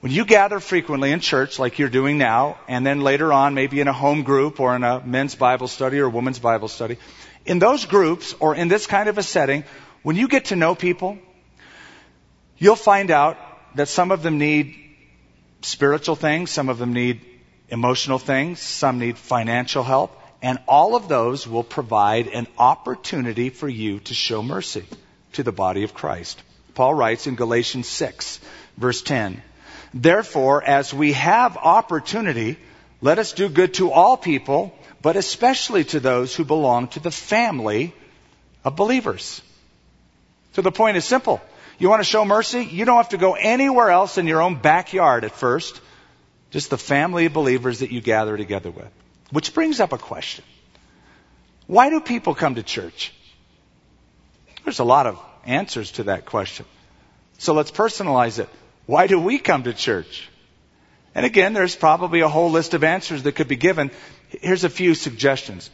When 0.00 0.12
you 0.12 0.24
gather 0.24 0.60
frequently 0.60 1.12
in 1.12 1.20
church, 1.20 1.58
like 1.58 1.78
you're 1.78 1.90
doing 1.90 2.16
now, 2.16 2.58
and 2.68 2.86
then 2.86 3.00
later 3.00 3.32
on, 3.32 3.54
maybe 3.54 3.80
in 3.80 3.88
a 3.88 3.92
home 3.92 4.22
group 4.22 4.58
or 4.58 4.74
in 4.74 4.82
a 4.82 5.00
men's 5.04 5.34
Bible 5.34 5.68
study 5.68 5.98
or 6.00 6.06
a 6.06 6.10
women's 6.10 6.38
Bible 6.38 6.68
study, 6.68 6.96
in 7.44 7.58
those 7.58 7.84
groups 7.84 8.34
or 8.40 8.54
in 8.54 8.68
this 8.68 8.86
kind 8.86 9.08
of 9.08 9.18
a 9.18 9.22
setting, 9.22 9.64
when 10.02 10.16
you 10.16 10.28
get 10.28 10.46
to 10.46 10.56
know 10.56 10.74
people, 10.74 11.18
you'll 12.58 12.76
find 12.76 13.10
out 13.10 13.36
that 13.74 13.88
some 13.88 14.10
of 14.10 14.22
them 14.22 14.38
need 14.38 14.76
spiritual 15.62 16.16
things, 16.16 16.50
some 16.50 16.68
of 16.68 16.78
them 16.78 16.92
need 16.92 17.20
emotional 17.68 18.18
things, 18.18 18.60
some 18.60 18.98
need 18.98 19.16
financial 19.16 19.82
help, 19.82 20.16
and 20.42 20.58
all 20.66 20.96
of 20.96 21.08
those 21.08 21.46
will 21.46 21.64
provide 21.64 22.26
an 22.28 22.46
opportunity 22.58 23.50
for 23.50 23.68
you 23.68 24.00
to 24.00 24.14
show 24.14 24.42
mercy 24.42 24.84
to 25.34 25.42
the 25.42 25.52
body 25.52 25.84
of 25.84 25.94
Christ. 25.94 26.42
Paul 26.74 26.94
writes 26.94 27.26
in 27.26 27.34
Galatians 27.34 27.88
6, 27.88 28.40
verse 28.76 29.02
10, 29.02 29.42
Therefore, 29.92 30.62
as 30.62 30.94
we 30.94 31.12
have 31.12 31.56
opportunity, 31.56 32.56
let 33.00 33.18
us 33.18 33.32
do 33.32 33.48
good 33.48 33.74
to 33.74 33.90
all 33.90 34.16
people, 34.16 34.74
but 35.02 35.16
especially 35.16 35.84
to 35.84 36.00
those 36.00 36.34
who 36.34 36.44
belong 36.44 36.88
to 36.88 37.00
the 37.00 37.10
family 37.10 37.92
of 38.64 38.76
believers. 38.76 39.42
So 40.52 40.62
the 40.62 40.72
point 40.72 40.96
is 40.96 41.04
simple. 41.04 41.40
You 41.80 41.88
want 41.88 42.00
to 42.00 42.04
show 42.08 42.26
mercy? 42.26 42.62
You 42.62 42.84
don't 42.84 42.98
have 42.98 43.08
to 43.08 43.16
go 43.16 43.32
anywhere 43.32 43.90
else 43.90 44.18
in 44.18 44.26
your 44.26 44.42
own 44.42 44.56
backyard 44.56 45.24
at 45.24 45.32
first. 45.32 45.80
Just 46.50 46.68
the 46.68 46.76
family 46.76 47.24
of 47.24 47.32
believers 47.32 47.78
that 47.78 47.90
you 47.90 48.02
gather 48.02 48.36
together 48.36 48.70
with. 48.70 48.90
Which 49.30 49.54
brings 49.54 49.80
up 49.80 49.94
a 49.94 49.98
question. 49.98 50.44
Why 51.66 51.88
do 51.88 52.00
people 52.00 52.34
come 52.34 52.56
to 52.56 52.62
church? 52.62 53.14
There's 54.62 54.80
a 54.80 54.84
lot 54.84 55.06
of 55.06 55.18
answers 55.46 55.92
to 55.92 56.04
that 56.04 56.26
question. 56.26 56.66
So 57.38 57.54
let's 57.54 57.70
personalize 57.70 58.38
it. 58.38 58.50
Why 58.84 59.06
do 59.06 59.18
we 59.18 59.38
come 59.38 59.62
to 59.62 59.72
church? 59.72 60.28
And 61.14 61.24
again, 61.24 61.54
there's 61.54 61.76
probably 61.76 62.20
a 62.20 62.28
whole 62.28 62.50
list 62.50 62.74
of 62.74 62.84
answers 62.84 63.22
that 63.22 63.32
could 63.32 63.48
be 63.48 63.56
given. 63.56 63.90
Here's 64.28 64.64
a 64.64 64.68
few 64.68 64.94
suggestions. 64.94 65.70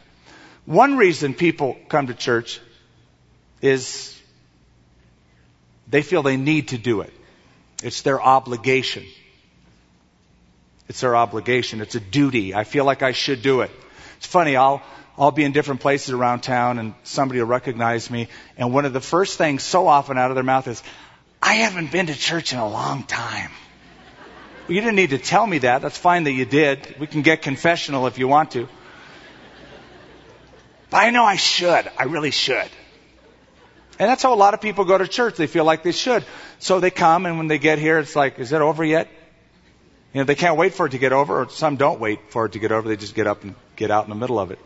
One 0.65 0.95
reason 0.95 1.33
people 1.33 1.77
come 1.89 2.07
to 2.07 2.13
church 2.13 2.61
is 3.61 4.16
they 5.89 6.01
feel 6.01 6.23
they 6.23 6.37
need 6.37 6.69
to 6.69 6.77
do 6.77 7.01
it. 7.01 7.13
It's 7.83 8.01
their 8.01 8.21
obligation. 8.21 9.05
It's 10.89 11.01
their 11.01 11.15
obligation. 11.15 11.81
It's 11.81 11.95
a 11.95 11.99
duty. 11.99 12.53
I 12.53 12.63
feel 12.63 12.85
like 12.85 13.03
I 13.03 13.11
should 13.11 13.41
do 13.41 13.61
it. 13.61 13.71
It's 14.17 14.27
funny, 14.27 14.55
I'll, 14.55 14.81
I'll 15.17 15.31
be 15.31 15.43
in 15.43 15.51
different 15.51 15.81
places 15.81 16.11
around 16.13 16.41
town 16.41 16.79
and 16.79 16.93
somebody 17.03 17.39
will 17.39 17.47
recognize 17.47 18.09
me 18.09 18.29
and 18.57 18.73
one 18.73 18.85
of 18.85 18.93
the 18.93 19.01
first 19.01 19.37
things 19.37 19.63
so 19.63 19.87
often 19.87 20.17
out 20.17 20.31
of 20.31 20.35
their 20.35 20.43
mouth 20.43 20.67
is, 20.67 20.81
I 21.41 21.55
haven't 21.55 21.91
been 21.91 22.07
to 22.07 22.15
church 22.15 22.53
in 22.53 22.59
a 22.59 22.67
long 22.67 23.03
time. 23.03 23.51
You 24.67 24.81
didn't 24.81 24.95
need 24.95 25.11
to 25.11 25.17
tell 25.17 25.45
me 25.45 25.59
that. 25.59 25.81
That's 25.81 25.97
fine 25.97 26.25
that 26.25 26.33
you 26.33 26.45
did. 26.45 26.95
We 26.99 27.07
can 27.07 27.21
get 27.21 27.41
confessional 27.41 28.07
if 28.07 28.17
you 28.17 28.27
want 28.27 28.51
to. 28.51 28.67
But 30.89 30.97
I 30.97 31.09
know 31.11 31.23
I 31.23 31.35
should. 31.35 31.89
I 31.97 32.03
really 32.03 32.31
should. 32.31 32.69
And 33.99 34.09
that's 34.09 34.21
how 34.21 34.33
a 34.33 34.35
lot 34.35 34.53
of 34.53 34.61
people 34.61 34.85
go 34.85 34.97
to 34.97 35.07
church. 35.07 35.35
They 35.35 35.47
feel 35.47 35.65
like 35.65 35.83
they 35.83 35.91
should. 35.91 36.23
So 36.59 36.79
they 36.79 36.91
come 36.91 37.25
and 37.25 37.37
when 37.37 37.47
they 37.47 37.57
get 37.57 37.79
here, 37.79 37.99
it's 37.99 38.15
like, 38.15 38.39
is 38.39 38.51
it 38.51 38.61
over 38.61 38.83
yet? 38.83 39.09
You 40.13 40.21
know, 40.21 40.25
they 40.25 40.35
can't 40.35 40.57
wait 40.57 40.73
for 40.73 40.85
it 40.85 40.91
to 40.91 40.97
get 40.97 41.13
over, 41.13 41.41
or 41.41 41.49
some 41.49 41.75
don't 41.75 41.99
wait 41.99 42.31
for 42.31 42.45
it 42.45 42.53
to 42.53 42.59
get 42.59 42.71
over. 42.71 42.87
They 42.87 42.95
just 42.95 43.15
get 43.15 43.27
up 43.27 43.43
and 43.43 43.55
get 43.75 43.91
out 43.91 44.05
in 44.05 44.09
the 44.09 44.15
middle 44.15 44.39
of 44.39 44.51
it. 44.51 44.59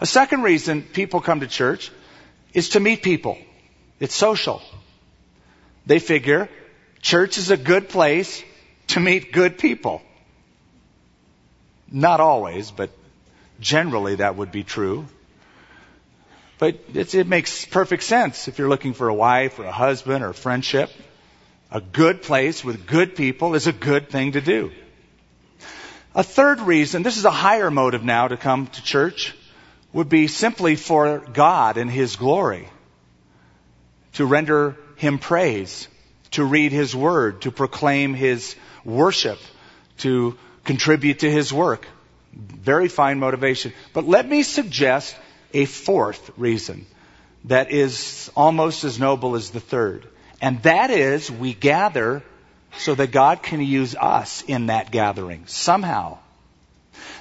A 0.00 0.06
second 0.06 0.42
reason 0.42 0.82
people 0.82 1.20
come 1.20 1.40
to 1.40 1.46
church 1.46 1.90
is 2.52 2.70
to 2.70 2.80
meet 2.80 3.02
people. 3.02 3.38
It's 3.98 4.14
social. 4.14 4.62
They 5.86 5.98
figure 5.98 6.48
church 7.00 7.38
is 7.38 7.50
a 7.50 7.56
good 7.56 7.88
place 7.88 8.42
to 8.88 9.00
meet 9.00 9.32
good 9.32 9.58
people. 9.58 10.02
Not 11.90 12.20
always, 12.20 12.70
but 12.70 12.90
generally 13.60 14.16
that 14.16 14.36
would 14.36 14.52
be 14.52 14.62
true. 14.62 15.06
But 16.62 16.76
it 16.94 17.26
makes 17.26 17.64
perfect 17.64 18.04
sense 18.04 18.46
if 18.46 18.56
you're 18.56 18.68
looking 18.68 18.94
for 18.94 19.08
a 19.08 19.14
wife 19.14 19.58
or 19.58 19.64
a 19.64 19.72
husband 19.72 20.22
or 20.22 20.28
a 20.28 20.32
friendship. 20.34 20.92
A 21.72 21.80
good 21.80 22.22
place 22.22 22.62
with 22.62 22.86
good 22.86 23.16
people 23.16 23.56
is 23.56 23.66
a 23.66 23.72
good 23.72 24.10
thing 24.10 24.30
to 24.32 24.40
do. 24.40 24.70
A 26.14 26.22
third 26.22 26.60
reason, 26.60 27.02
this 27.02 27.16
is 27.16 27.24
a 27.24 27.32
higher 27.32 27.68
motive 27.68 28.04
now 28.04 28.28
to 28.28 28.36
come 28.36 28.68
to 28.68 28.80
church, 28.80 29.34
would 29.92 30.08
be 30.08 30.28
simply 30.28 30.76
for 30.76 31.18
God 31.18 31.78
and 31.78 31.90
His 31.90 32.14
glory. 32.14 32.68
To 34.12 34.24
render 34.24 34.76
Him 34.94 35.18
praise 35.18 35.88
to 36.30 36.44
read 36.44 36.70
His 36.70 36.94
Word, 36.94 37.42
to 37.42 37.50
proclaim 37.50 38.14
His 38.14 38.54
worship, 38.84 39.40
to 39.98 40.38
contribute 40.62 41.18
to 41.18 41.28
His 41.28 41.52
work. 41.52 41.88
Very 42.32 42.86
fine 42.86 43.18
motivation. 43.18 43.72
But 43.92 44.06
let 44.06 44.28
me 44.28 44.44
suggest 44.44 45.16
a 45.52 45.64
fourth 45.64 46.30
reason 46.36 46.86
that 47.44 47.70
is 47.70 48.30
almost 48.36 48.84
as 48.84 48.98
noble 48.98 49.34
as 49.34 49.50
the 49.50 49.60
third. 49.60 50.06
And 50.40 50.62
that 50.62 50.90
is 50.90 51.30
we 51.30 51.54
gather 51.54 52.22
so 52.78 52.94
that 52.94 53.12
God 53.12 53.42
can 53.42 53.60
use 53.60 53.94
us 53.94 54.42
in 54.42 54.66
that 54.66 54.90
gathering 54.90 55.46
somehow. 55.46 56.18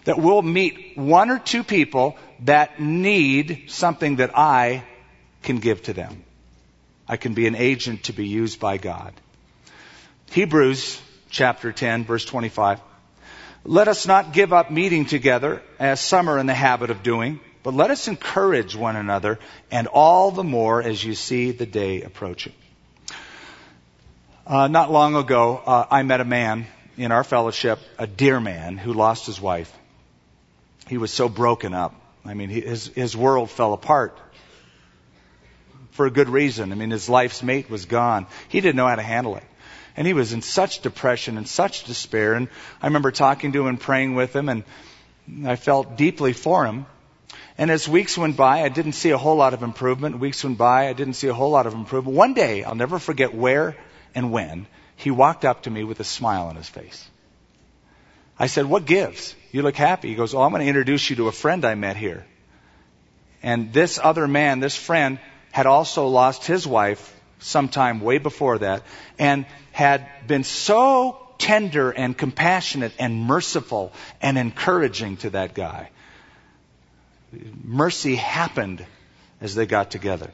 That 0.05 0.17
we'll 0.17 0.41
meet 0.41 0.97
one 0.97 1.29
or 1.29 1.39
two 1.39 1.63
people 1.63 2.17
that 2.41 2.79
need 2.79 3.65
something 3.67 4.17
that 4.17 4.37
I 4.37 4.83
can 5.43 5.59
give 5.59 5.83
to 5.83 5.93
them. 5.93 6.23
I 7.07 7.17
can 7.17 7.33
be 7.33 7.47
an 7.47 7.55
agent 7.55 8.05
to 8.05 8.13
be 8.13 8.27
used 8.27 8.59
by 8.59 8.77
God. 8.77 9.13
Hebrews 10.31 10.99
chapter 11.29 11.71
10 11.71 12.05
verse 12.05 12.25
25. 12.25 12.79
Let 13.63 13.87
us 13.87 14.07
not 14.07 14.33
give 14.33 14.53
up 14.53 14.71
meeting 14.71 15.05
together 15.05 15.61
as 15.77 15.99
some 15.99 16.29
are 16.29 16.39
in 16.39 16.47
the 16.47 16.53
habit 16.53 16.89
of 16.89 17.03
doing, 17.03 17.39
but 17.63 17.73
let 17.73 17.91
us 17.91 18.07
encourage 18.07 18.75
one 18.75 18.95
another 18.95 19.39
and 19.69 19.87
all 19.87 20.31
the 20.31 20.43
more 20.43 20.81
as 20.81 21.03
you 21.03 21.13
see 21.13 21.51
the 21.51 21.65
day 21.65 22.01
approaching. 22.01 22.53
Uh, 24.45 24.67
not 24.67 24.91
long 24.91 25.15
ago, 25.15 25.61
uh, 25.65 25.85
I 25.89 26.03
met 26.03 26.19
a 26.19 26.25
man 26.25 26.65
in 26.97 27.11
our 27.11 27.23
fellowship, 27.23 27.79
a 27.97 28.07
dear 28.07 28.39
man 28.39 28.77
who 28.77 28.93
lost 28.93 29.25
his 29.25 29.39
wife. 29.39 29.71
He 30.87 30.97
was 30.97 31.11
so 31.11 31.29
broken 31.29 31.73
up. 31.73 31.95
I 32.25 32.33
mean, 32.33 32.49
his, 32.49 32.87
his 32.87 33.15
world 33.15 33.49
fell 33.49 33.73
apart 33.73 34.17
for 35.91 36.05
a 36.05 36.11
good 36.11 36.29
reason. 36.29 36.71
I 36.71 36.75
mean, 36.75 36.89
his 36.89 37.09
life's 37.09 37.43
mate 37.43 37.69
was 37.69 37.85
gone. 37.85 38.27
He 38.49 38.61
didn't 38.61 38.75
know 38.75 38.87
how 38.87 38.95
to 38.95 39.01
handle 39.01 39.35
it. 39.35 39.43
And 39.95 40.07
he 40.07 40.13
was 40.13 40.33
in 40.33 40.41
such 40.41 40.81
depression 40.81 41.37
and 41.37 41.47
such 41.47 41.83
despair. 41.83 42.33
And 42.33 42.47
I 42.81 42.87
remember 42.87 43.11
talking 43.11 43.51
to 43.51 43.61
him 43.61 43.67
and 43.67 43.79
praying 43.79 44.15
with 44.15 44.35
him, 44.35 44.49
and 44.49 44.63
I 45.45 45.55
felt 45.55 45.97
deeply 45.97 46.33
for 46.33 46.65
him. 46.65 46.85
And 47.61 47.69
as 47.69 47.87
weeks 47.87 48.17
went 48.17 48.37
by, 48.37 48.63
I 48.63 48.69
didn't 48.69 48.93
see 48.93 49.11
a 49.11 49.19
whole 49.19 49.35
lot 49.35 49.53
of 49.53 49.61
improvement. 49.61 50.17
Weeks 50.17 50.43
went 50.43 50.57
by, 50.57 50.87
I 50.87 50.93
didn't 50.93 51.13
see 51.13 51.27
a 51.27 51.33
whole 51.35 51.51
lot 51.51 51.67
of 51.67 51.75
improvement. 51.75 52.17
One 52.17 52.33
day, 52.33 52.63
I'll 52.63 52.73
never 52.73 52.97
forget 52.97 53.35
where 53.35 53.77
and 54.15 54.31
when, 54.31 54.65
he 54.95 55.11
walked 55.11 55.45
up 55.45 55.61
to 55.63 55.69
me 55.69 55.83
with 55.83 55.99
a 55.99 56.03
smile 56.03 56.47
on 56.47 56.55
his 56.55 56.67
face. 56.67 57.07
I 58.39 58.47
said, 58.47 58.65
What 58.65 58.85
gives? 58.85 59.35
You 59.51 59.61
look 59.61 59.75
happy. 59.75 60.07
He 60.09 60.15
goes, 60.15 60.33
Oh, 60.33 60.41
I'm 60.41 60.49
going 60.49 60.63
to 60.63 60.67
introduce 60.67 61.07
you 61.11 61.17
to 61.17 61.27
a 61.27 61.31
friend 61.31 61.63
I 61.63 61.75
met 61.75 61.97
here. 61.97 62.25
And 63.43 63.71
this 63.71 63.99
other 64.01 64.27
man, 64.27 64.59
this 64.59 64.75
friend, 64.75 65.19
had 65.51 65.67
also 65.67 66.07
lost 66.07 66.47
his 66.47 66.65
wife 66.65 67.15
sometime 67.37 68.01
way 68.01 68.17
before 68.17 68.57
that 68.57 68.81
and 69.19 69.45
had 69.71 70.07
been 70.25 70.43
so 70.43 71.27
tender 71.37 71.91
and 71.91 72.17
compassionate 72.17 72.93
and 72.97 73.21
merciful 73.21 73.93
and 74.19 74.39
encouraging 74.39 75.17
to 75.17 75.29
that 75.29 75.53
guy. 75.53 75.91
Mercy 77.63 78.15
happened 78.15 78.85
as 79.39 79.55
they 79.55 79.65
got 79.65 79.91
together. 79.91 80.31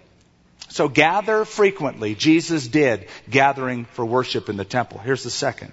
So 0.70 0.90
gather 0.90 1.46
frequently. 1.46 2.16
Jesus 2.16 2.68
did 2.68 3.08
gathering 3.30 3.86
for 3.86 4.06
worship 4.06 4.50
in 4.50 4.58
the 4.58 4.66
temple. 4.66 5.00
Here's 5.00 5.24
the 5.24 5.30
second. 5.30 5.72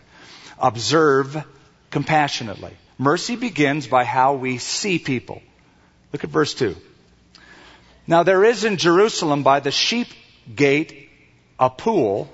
Observe 0.59 1.45
compassionately. 1.91 2.73
Mercy 2.99 3.37
begins 3.37 3.87
by 3.87 4.05
how 4.05 4.35
we 4.35 4.59
see 4.59 4.99
people. 4.99 5.43
Look 6.13 6.25
at 6.25 6.31
verse 6.31 6.55
2. 6.55 6.77
Now 8.07 8.23
there 8.23 8.45
is 8.45 8.65
in 8.65 8.77
Jerusalem 8.77 9.43
by 9.43 9.61
the 9.61 9.71
sheep 9.71 10.09
gate 10.55 11.09
a 11.59 11.71
pool, 11.71 12.33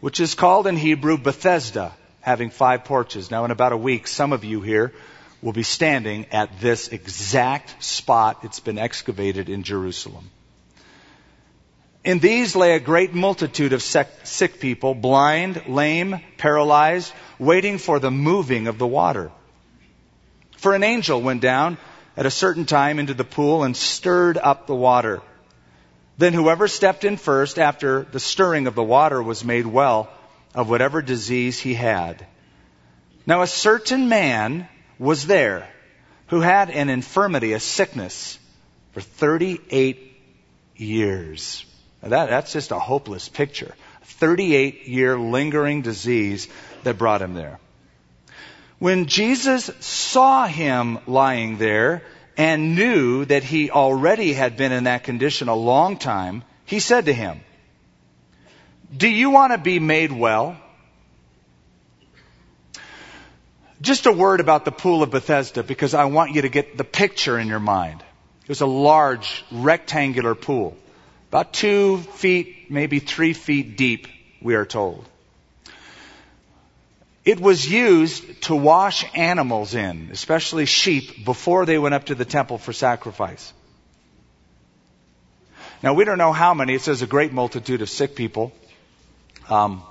which 0.00 0.20
is 0.20 0.34
called 0.34 0.66
in 0.66 0.76
Hebrew 0.76 1.16
Bethesda, 1.16 1.92
having 2.20 2.50
five 2.50 2.84
porches. 2.84 3.30
Now, 3.30 3.44
in 3.44 3.50
about 3.50 3.72
a 3.72 3.76
week, 3.76 4.06
some 4.06 4.32
of 4.32 4.44
you 4.44 4.60
here 4.60 4.92
will 5.44 5.52
be 5.52 5.62
standing 5.62 6.24
at 6.32 6.58
this 6.58 6.88
exact 6.88 7.84
spot. 7.84 8.38
It's 8.44 8.60
been 8.60 8.78
excavated 8.78 9.50
in 9.50 9.62
Jerusalem. 9.62 10.30
In 12.02 12.18
these 12.18 12.56
lay 12.56 12.74
a 12.74 12.80
great 12.80 13.12
multitude 13.12 13.74
of 13.74 13.82
sick 13.82 14.58
people, 14.58 14.94
blind, 14.94 15.64
lame, 15.68 16.18
paralyzed, 16.38 17.12
waiting 17.38 17.76
for 17.76 17.98
the 17.98 18.10
moving 18.10 18.68
of 18.68 18.78
the 18.78 18.86
water. 18.86 19.30
For 20.56 20.74
an 20.74 20.82
angel 20.82 21.20
went 21.20 21.42
down 21.42 21.76
at 22.16 22.24
a 22.24 22.30
certain 22.30 22.64
time 22.64 22.98
into 22.98 23.12
the 23.12 23.22
pool 23.22 23.64
and 23.64 23.76
stirred 23.76 24.38
up 24.38 24.66
the 24.66 24.74
water. 24.74 25.20
Then 26.16 26.32
whoever 26.32 26.68
stepped 26.68 27.04
in 27.04 27.18
first 27.18 27.58
after 27.58 28.04
the 28.04 28.20
stirring 28.20 28.66
of 28.66 28.74
the 28.74 28.82
water 28.82 29.22
was 29.22 29.44
made 29.44 29.66
well 29.66 30.08
of 30.54 30.70
whatever 30.70 31.02
disease 31.02 31.58
he 31.58 31.74
had. 31.74 32.26
Now 33.26 33.42
a 33.42 33.46
certain 33.46 34.08
man 34.08 34.68
was 34.98 35.26
there 35.26 35.68
who 36.28 36.40
had 36.40 36.70
an 36.70 36.88
infirmity, 36.88 37.52
a 37.52 37.60
sickness, 37.60 38.38
for 38.92 39.00
38 39.00 40.12
years. 40.76 41.64
That, 42.02 42.30
that's 42.30 42.52
just 42.52 42.70
a 42.70 42.78
hopeless 42.78 43.28
picture. 43.28 43.74
38 44.02 44.86
year 44.86 45.18
lingering 45.18 45.82
disease 45.82 46.48
that 46.82 46.98
brought 46.98 47.22
him 47.22 47.34
there. 47.34 47.58
When 48.78 49.06
Jesus 49.06 49.70
saw 49.80 50.46
him 50.46 50.98
lying 51.06 51.58
there 51.58 52.02
and 52.36 52.74
knew 52.74 53.24
that 53.24 53.44
he 53.44 53.70
already 53.70 54.32
had 54.32 54.56
been 54.56 54.72
in 54.72 54.84
that 54.84 55.04
condition 55.04 55.48
a 55.48 55.54
long 55.54 55.96
time, 55.96 56.42
he 56.64 56.80
said 56.80 57.06
to 57.06 57.12
him, 57.12 57.40
Do 58.94 59.08
you 59.08 59.30
want 59.30 59.52
to 59.52 59.58
be 59.58 59.78
made 59.78 60.12
well? 60.12 60.56
Just 63.84 64.06
a 64.06 64.12
word 64.12 64.40
about 64.40 64.64
the 64.64 64.72
pool 64.72 65.02
of 65.02 65.10
Bethesda 65.10 65.62
because 65.62 65.92
I 65.92 66.06
want 66.06 66.34
you 66.34 66.42
to 66.42 66.48
get 66.48 66.78
the 66.78 66.84
picture 66.84 67.38
in 67.38 67.48
your 67.48 67.60
mind. 67.60 68.02
It 68.42 68.48
was 68.48 68.62
a 68.62 68.66
large 68.66 69.44
rectangular 69.52 70.34
pool. 70.34 70.74
About 71.28 71.52
two 71.52 71.98
feet, 71.98 72.70
maybe 72.70 72.98
three 72.98 73.34
feet 73.34 73.76
deep, 73.76 74.08
we 74.40 74.54
are 74.54 74.64
told. 74.64 75.06
It 77.26 77.38
was 77.38 77.70
used 77.70 78.42
to 78.44 78.56
wash 78.56 79.04
animals 79.14 79.74
in, 79.74 80.08
especially 80.10 80.64
sheep, 80.64 81.22
before 81.22 81.66
they 81.66 81.78
went 81.78 81.94
up 81.94 82.06
to 82.06 82.14
the 82.14 82.24
temple 82.24 82.56
for 82.56 82.72
sacrifice. 82.72 83.52
Now, 85.82 85.92
we 85.92 86.06
don't 86.06 86.18
know 86.18 86.32
how 86.32 86.54
many. 86.54 86.74
It 86.74 86.80
says 86.80 87.02
a 87.02 87.06
great 87.06 87.34
multitude 87.34 87.82
of 87.82 87.90
sick 87.90 88.14
people. 88.14 88.52
Um, 89.50 89.82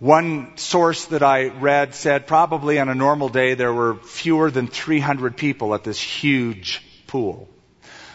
one 0.00 0.56
source 0.56 1.04
that 1.06 1.22
I 1.22 1.48
read 1.48 1.94
said 1.94 2.26
probably 2.26 2.78
on 2.80 2.88
a 2.88 2.94
normal 2.94 3.28
day 3.28 3.52
there 3.52 3.72
were 3.72 3.96
fewer 3.96 4.50
than 4.50 4.66
300 4.66 5.36
people 5.36 5.74
at 5.74 5.84
this 5.84 6.00
huge 6.00 6.82
pool. 7.06 7.48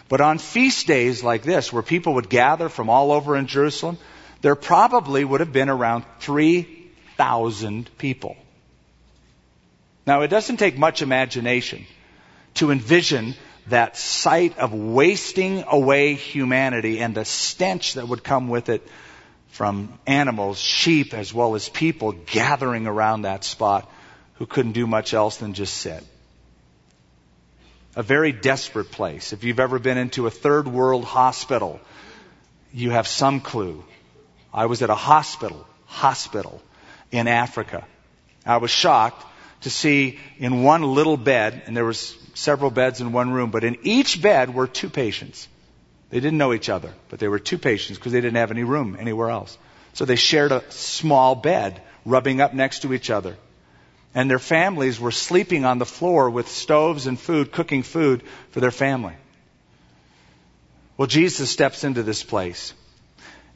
But 0.09 0.19
on 0.19 0.39
feast 0.39 0.87
days 0.87 1.23
like 1.23 1.43
this, 1.43 1.71
where 1.71 1.83
people 1.83 2.15
would 2.15 2.27
gather 2.27 2.69
from 2.69 2.89
all 2.89 3.11
over 3.11 3.37
in 3.37 3.45
Jerusalem, 3.45 3.99
there 4.41 4.55
probably 4.55 5.23
would 5.23 5.41
have 5.41 5.53
been 5.53 5.69
around 5.69 6.05
3,000 6.19 7.89
people. 7.99 8.35
Now, 10.07 10.21
it 10.21 10.27
doesn't 10.29 10.57
take 10.57 10.77
much 10.77 11.03
imagination 11.03 11.85
to 12.55 12.71
envision 12.71 13.35
that 13.67 13.95
sight 13.95 14.57
of 14.57 14.73
wasting 14.73 15.63
away 15.67 16.15
humanity 16.15 16.99
and 16.99 17.13
the 17.13 17.25
stench 17.25 17.93
that 17.93 18.07
would 18.07 18.23
come 18.23 18.47
with 18.47 18.69
it 18.69 18.87
from 19.55 19.97
animals, 20.05 20.59
sheep, 20.59 21.13
as 21.13 21.33
well 21.33 21.55
as 21.55 21.69
people 21.69 22.11
gathering 22.11 22.87
around 22.87 23.23
that 23.23 23.43
spot 23.43 23.89
who 24.35 24.45
couldn't 24.45 24.73
do 24.73 24.85
much 24.85 25.13
else 25.13 25.37
than 25.37 25.53
just 25.53 25.75
sit 25.75 26.03
a 27.95 28.03
very 28.03 28.31
desperate 28.31 28.91
place. 28.91 29.33
If 29.33 29.43
you've 29.43 29.59
ever 29.59 29.79
been 29.79 29.97
into 29.97 30.27
a 30.27 30.31
third 30.31 30.67
world 30.67 31.05
hospital, 31.05 31.79
you 32.73 32.91
have 32.91 33.07
some 33.07 33.39
clue. 33.39 33.83
I 34.53 34.65
was 34.65 34.81
at 34.81 34.89
a 34.89 34.95
hospital, 34.95 35.65
hospital 35.85 36.61
in 37.11 37.27
Africa. 37.27 37.85
I 38.45 38.57
was 38.57 38.71
shocked 38.71 39.25
to 39.61 39.69
see 39.69 40.19
in 40.37 40.63
one 40.63 40.83
little 40.83 41.17
bed, 41.17 41.63
and 41.65 41.75
there 41.75 41.85
was 41.85 42.15
several 42.33 42.69
beds 42.69 42.99
in 42.99 43.13
one 43.13 43.31
room, 43.31 43.49
but 43.49 43.63
in 43.63 43.77
each 43.83 44.21
bed 44.21 44.53
were 44.53 44.67
two 44.67 44.89
patients. 44.89 45.47
They 46.09 46.19
didn't 46.19 46.37
know 46.37 46.53
each 46.53 46.69
other, 46.69 46.93
but 47.09 47.19
they 47.19 47.27
were 47.27 47.39
two 47.39 47.57
patients 47.57 47.97
because 47.97 48.11
they 48.11 48.21
didn't 48.21 48.37
have 48.37 48.51
any 48.51 48.63
room 48.63 48.95
anywhere 48.99 49.29
else. 49.29 49.57
So 49.93 50.05
they 50.05 50.15
shared 50.15 50.51
a 50.51 50.63
small 50.69 51.35
bed, 51.35 51.81
rubbing 52.05 52.41
up 52.41 52.53
next 52.53 52.81
to 52.81 52.93
each 52.93 53.09
other 53.09 53.35
and 54.15 54.29
their 54.29 54.39
families 54.39 54.97
were 54.97 55.11
sleeping 55.11 55.65
on 55.65 55.77
the 55.77 55.85
floor 55.85 56.29
with 56.29 56.47
stoves 56.47 57.05
and 57.05 57.19
food, 57.19 57.51
cooking 57.51 57.83
food 57.83 58.23
for 58.51 58.61
their 58.61 58.71
family. 58.71 59.13
Well, 60.95 61.07
Jesus 61.07 61.51
steps 61.51 61.83
into 61.83 62.01
this 62.01 62.23
place. 62.23 62.73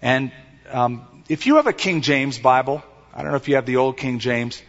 And 0.01 0.33
um, 0.69 1.23
if 1.29 1.47
you 1.47 1.55
have 1.55 1.67
a 1.67 1.73
King 1.73 2.01
James 2.01 2.37
Bible, 2.37 2.83
I 3.13 3.21
don't 3.21 3.31
know 3.31 3.37
if 3.37 3.47
you 3.47 3.55
have 3.55 3.65
the 3.65 3.77
old 3.77 3.95
King 3.95 4.19
James, 4.19 4.61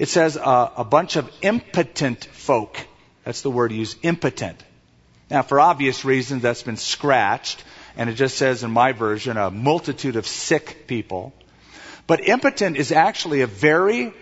it 0.00 0.08
says 0.08 0.36
uh, 0.36 0.70
a 0.76 0.84
bunch 0.84 1.14
of 1.14 1.30
impotent 1.42 2.24
folk. 2.24 2.76
That's 3.22 3.42
the 3.42 3.50
word 3.50 3.70
used, 3.70 3.98
impotent. 4.02 4.62
Now, 5.30 5.42
for 5.42 5.58
obvious 5.58 6.04
reasons, 6.04 6.42
that's 6.42 6.62
been 6.62 6.76
scratched, 6.76 7.64
and 7.96 8.08
it 8.08 8.14
just 8.14 8.36
says 8.36 8.62
in 8.62 8.70
my 8.70 8.92
version, 8.92 9.36
a 9.36 9.50
multitude 9.50 10.16
of 10.16 10.26
sick 10.26 10.86
people. 10.86 11.32
But 12.06 12.28
impotent 12.28 12.76
is 12.76 12.92
actually 12.92 13.40
a 13.40 13.46
very 13.46 14.14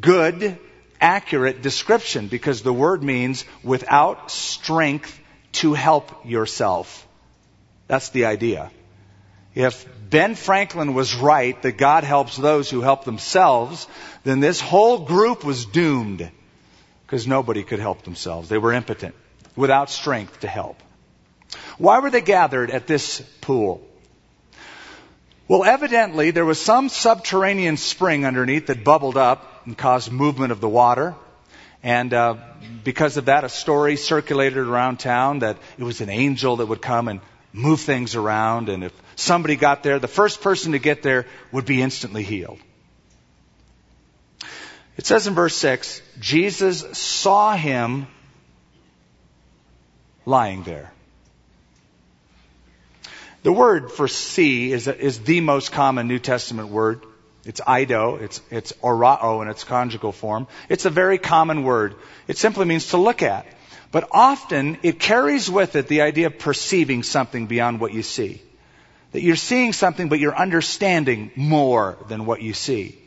good 0.00 0.58
accurate 1.00 1.60
description 1.60 2.28
because 2.28 2.62
the 2.62 2.72
word 2.72 3.02
means 3.02 3.44
without 3.62 4.30
strength 4.30 5.20
to 5.52 5.74
help 5.74 6.24
yourself. 6.24 7.06
That's 7.86 8.08
the 8.10 8.24
idea. 8.24 8.70
If 9.54 9.86
Ben 10.10 10.34
Franklin 10.34 10.94
was 10.94 11.14
right 11.14 11.60
that 11.62 11.72
God 11.72 12.04
helps 12.04 12.36
those 12.36 12.70
who 12.70 12.80
help 12.80 13.04
themselves, 13.04 13.86
then 14.24 14.40
this 14.40 14.60
whole 14.60 15.00
group 15.00 15.44
was 15.44 15.66
doomed 15.66 16.30
because 17.06 17.26
nobody 17.26 17.62
could 17.62 17.78
help 17.78 18.02
themselves. 18.02 18.48
They 18.48 18.58
were 18.58 18.72
impotent, 18.72 19.14
without 19.56 19.90
strength 19.90 20.40
to 20.40 20.48
help. 20.48 20.80
Why 21.78 21.98
were 21.98 22.10
they 22.10 22.20
gathered 22.20 22.70
at 22.70 22.86
this 22.86 23.20
pool? 23.40 23.86
Well, 25.48 25.64
evidently 25.64 26.32
there 26.32 26.44
was 26.44 26.60
some 26.60 26.88
subterranean 26.88 27.76
spring 27.76 28.26
underneath 28.26 28.66
that 28.66 28.84
bubbled 28.84 29.16
up 29.16 29.66
and 29.66 29.78
caused 29.78 30.10
movement 30.10 30.52
of 30.52 30.60
the 30.60 30.68
water. 30.68 31.14
And 31.82 32.12
uh, 32.12 32.36
because 32.82 33.16
of 33.16 33.26
that, 33.26 33.44
a 33.44 33.48
story 33.48 33.96
circulated 33.96 34.58
around 34.58 34.98
town 34.98 35.40
that 35.40 35.56
it 35.78 35.84
was 35.84 36.00
an 36.00 36.08
angel 36.08 36.56
that 36.56 36.66
would 36.66 36.82
come 36.82 37.06
and 37.06 37.20
move 37.52 37.80
things 37.80 38.16
around. 38.16 38.68
And 38.68 38.82
if 38.82 38.92
somebody 39.14 39.54
got 39.54 39.84
there, 39.84 40.00
the 40.00 40.08
first 40.08 40.40
person 40.40 40.72
to 40.72 40.80
get 40.80 41.02
there 41.02 41.26
would 41.52 41.64
be 41.64 41.80
instantly 41.80 42.24
healed. 42.24 42.58
It 44.96 45.06
says 45.06 45.26
in 45.26 45.34
verse 45.34 45.54
6 45.56 46.00
Jesus 46.18 46.98
saw 46.98 47.54
him 47.54 48.08
lying 50.26 50.64
there. 50.64 50.92
The 53.44 53.52
word 53.52 53.92
for 53.92 54.08
see 54.08 54.72
is, 54.72 54.88
is 54.88 55.20
the 55.20 55.40
most 55.40 55.70
common 55.70 56.08
New 56.08 56.18
Testament 56.18 56.68
word. 56.68 57.06
It's 57.44 57.60
ido, 57.60 58.16
it's, 58.16 58.40
it's 58.50 58.72
orao 58.82 59.40
in 59.40 59.48
its 59.48 59.62
conjugal 59.62 60.10
form. 60.10 60.48
It's 60.68 60.84
a 60.84 60.90
very 60.90 61.16
common 61.16 61.62
word. 61.62 61.94
It 62.26 62.38
simply 62.38 62.64
means 62.64 62.88
to 62.88 62.96
look 62.96 63.22
at. 63.22 63.46
But 63.92 64.08
often 64.10 64.78
it 64.82 64.98
carries 64.98 65.48
with 65.48 65.76
it 65.76 65.86
the 65.86 66.02
idea 66.02 66.26
of 66.26 66.40
perceiving 66.40 67.04
something 67.04 67.46
beyond 67.46 67.78
what 67.78 67.94
you 67.94 68.02
see. 68.02 68.42
That 69.12 69.22
you're 69.22 69.36
seeing 69.36 69.72
something, 69.72 70.08
but 70.08 70.18
you're 70.18 70.36
understanding 70.36 71.30
more 71.36 71.96
than 72.08 72.26
what 72.26 72.42
you 72.42 72.52
see. 72.52 72.98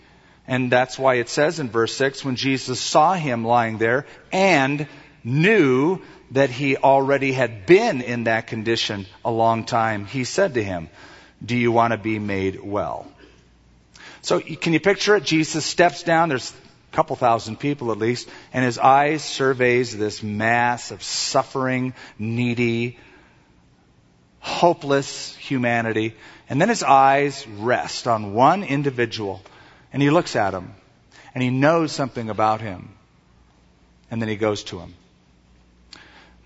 And 0.47 0.71
that's 0.71 0.97
why 0.97 1.15
it 1.15 1.27
says 1.27 1.59
in 1.59 1.69
verse 1.69 1.93
6 1.97 2.23
when 2.23 2.37
Jesus 2.37 2.79
saw 2.79 3.13
him 3.13 3.45
lying 3.45 3.77
there 3.77 4.05
and 4.31 4.87
knew 5.23 6.01
that 6.31 6.49
he 6.49 6.77
already 6.77 7.31
had 7.31 7.65
been 7.65 8.01
in 8.01 8.25
that 8.25 8.47
condition 8.47 9.05
a 9.25 9.31
long 9.31 9.65
time, 9.65 10.05
he 10.05 10.23
said 10.23 10.53
to 10.53 10.63
him, 10.63 10.89
Do 11.43 11.57
you 11.57 11.71
want 11.71 11.91
to 11.91 11.97
be 11.97 12.19
made 12.19 12.61
well? 12.61 13.07
So 14.21 14.39
can 14.39 14.73
you 14.73 14.79
picture 14.79 15.15
it? 15.15 15.23
Jesus 15.23 15.65
steps 15.65 16.03
down. 16.03 16.29
There's 16.29 16.51
a 16.91 16.95
couple 16.95 17.15
thousand 17.15 17.57
people 17.57 17.91
at 17.91 17.97
least, 17.97 18.29
and 18.53 18.65
his 18.65 18.77
eyes 18.77 19.23
surveys 19.23 19.97
this 19.97 20.21
mass 20.21 20.91
of 20.91 21.01
suffering, 21.01 21.93
needy, 22.17 22.97
hopeless 24.39 25.35
humanity. 25.35 26.15
And 26.49 26.59
then 26.59 26.69
his 26.69 26.83
eyes 26.83 27.47
rest 27.47 28.07
on 28.07 28.33
one 28.33 28.63
individual, 28.63 29.41
and 29.93 30.01
he 30.01 30.09
looks 30.09 30.35
at 30.35 30.53
him, 30.53 30.73
and 31.33 31.43
he 31.43 31.49
knows 31.49 31.91
something 31.91 32.29
about 32.29 32.61
him. 32.61 32.89
And 34.11 34.21
then 34.21 34.29
he 34.29 34.35
goes 34.35 34.63
to 34.65 34.79
him. 34.79 34.95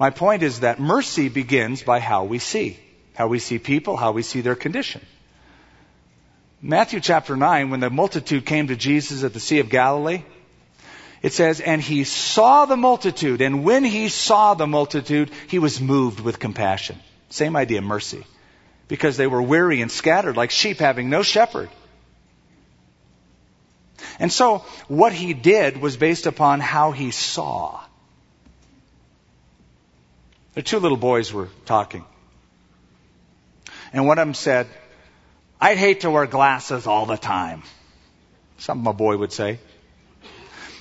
My 0.03 0.09
point 0.09 0.43
is 0.43 0.59
that 0.59 0.81
mercy 0.81 1.29
begins 1.29 1.81
by 1.81 2.01
how 2.01 2.25
we 2.25 2.37
see. 2.37 2.77
How 3.13 3.29
we 3.29 3.39
see 3.39 3.57
people, 3.57 3.95
how 3.95 4.11
we 4.11 4.21
see 4.21 4.41
their 4.41 4.53
condition. 4.53 4.99
Matthew 6.61 6.99
chapter 6.99 7.37
9, 7.37 7.69
when 7.69 7.79
the 7.79 7.89
multitude 7.89 8.45
came 8.45 8.67
to 8.67 8.75
Jesus 8.75 9.23
at 9.23 9.31
the 9.31 9.39
Sea 9.39 9.59
of 9.59 9.69
Galilee, 9.69 10.23
it 11.21 11.31
says, 11.31 11.61
And 11.61 11.81
he 11.81 12.03
saw 12.03 12.65
the 12.65 12.75
multitude, 12.75 13.39
and 13.39 13.63
when 13.63 13.85
he 13.85 14.09
saw 14.09 14.55
the 14.55 14.67
multitude, 14.67 15.31
he 15.47 15.57
was 15.57 15.79
moved 15.79 16.19
with 16.19 16.37
compassion. 16.37 16.99
Same 17.29 17.55
idea, 17.55 17.81
mercy. 17.81 18.25
Because 18.89 19.15
they 19.15 19.27
were 19.27 19.41
weary 19.41 19.81
and 19.81 19.89
scattered 19.89 20.35
like 20.35 20.51
sheep 20.51 20.79
having 20.79 21.09
no 21.09 21.23
shepherd. 21.23 21.69
And 24.19 24.33
so, 24.33 24.65
what 24.89 25.13
he 25.13 25.33
did 25.33 25.77
was 25.77 25.95
based 25.95 26.25
upon 26.25 26.59
how 26.59 26.91
he 26.91 27.11
saw. 27.11 27.79
The 30.53 30.61
two 30.61 30.79
little 30.79 30.97
boys 30.97 31.33
were 31.33 31.49
talking. 31.65 32.05
And 33.91 34.07
one 34.07 34.17
of 34.19 34.27
them 34.27 34.33
said, 34.33 34.67
I'd 35.59 35.77
hate 35.77 36.01
to 36.01 36.11
wear 36.11 36.25
glasses 36.25 36.87
all 36.87 37.05
the 37.05 37.17
time. 37.17 37.63
Something 38.57 38.87
a 38.87 38.93
boy 38.93 39.17
would 39.17 39.31
say. 39.31 39.59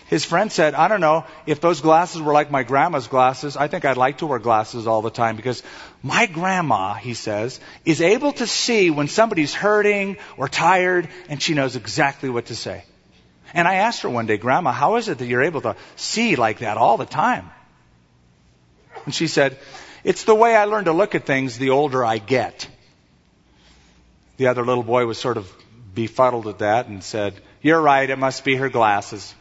His 0.09 0.27
friend 0.27 0.53
said, 0.53 0.75
I 0.75 0.89
don't 0.89 1.01
know, 1.01 1.25
if 1.47 1.63
those 1.63 1.81
glasses 1.81 2.21
were 2.21 2.35
like 2.35 2.51
my 2.51 2.65
grandma's 2.65 3.09
glasses, 3.09 3.57
I 3.57 3.69
think 3.69 3.87
I'd 3.87 3.97
like 3.97 4.19
to 4.19 4.27
wear 4.27 4.39
glasses 4.39 4.87
all 4.87 5.01
the 5.01 5.09
time 5.09 5.37
because 5.37 5.63
my 6.03 6.27
grandma, 6.27 6.93
he 6.93 7.15
says, 7.15 7.61
is 7.87 8.03
able 8.03 8.33
to 8.33 8.47
see 8.47 8.91
when 8.91 9.09
somebody's 9.09 9.55
hurting 9.55 10.19
or 10.37 10.49
tired 10.49 11.09
and 11.31 11.41
she 11.41 11.55
knows 11.55 11.77
exactly 11.77 12.29
what 12.29 12.47
to 12.47 12.55
say. 12.55 12.85
And 13.55 13.67
I 13.67 13.77
asked 13.77 14.03
her 14.03 14.11
one 14.11 14.27
day, 14.27 14.37
Grandma, 14.37 14.73
how 14.73 14.97
is 14.97 15.09
it 15.09 15.17
that 15.17 15.27
you're 15.27 15.43
able 15.43 15.63
to 15.63 15.77
see 15.97 16.37
like 16.37 16.59
that 16.59 16.77
all 16.77 16.99
the 16.99 17.07
time? 17.07 17.51
And 19.05 19.15
she 19.15 19.27
said, 19.27 19.59
It's 20.05 20.25
the 20.25 20.35
way 20.35 20.55
I 20.55 20.65
learn 20.65 20.85
to 20.85 20.93
look 20.93 21.15
at 21.15 21.27
things 21.27 21.59
the 21.59 21.71
older 21.71 22.05
I 22.05 22.19
get. 22.19 22.69
The 24.37 24.49
other 24.49 24.65
little 24.65 24.83
boy 24.83 25.07
was 25.07 25.19
sort 25.19 25.37
of 25.37 25.53
befuddled 25.95 26.49
at 26.49 26.59
that 26.59 26.87
and 26.87 27.03
said, 27.03 27.35
You're 27.61 27.81
right, 27.81 28.09
it 28.09 28.19
must 28.19 28.45
be 28.45 28.57
her 28.57 28.69
glasses. 28.69 29.35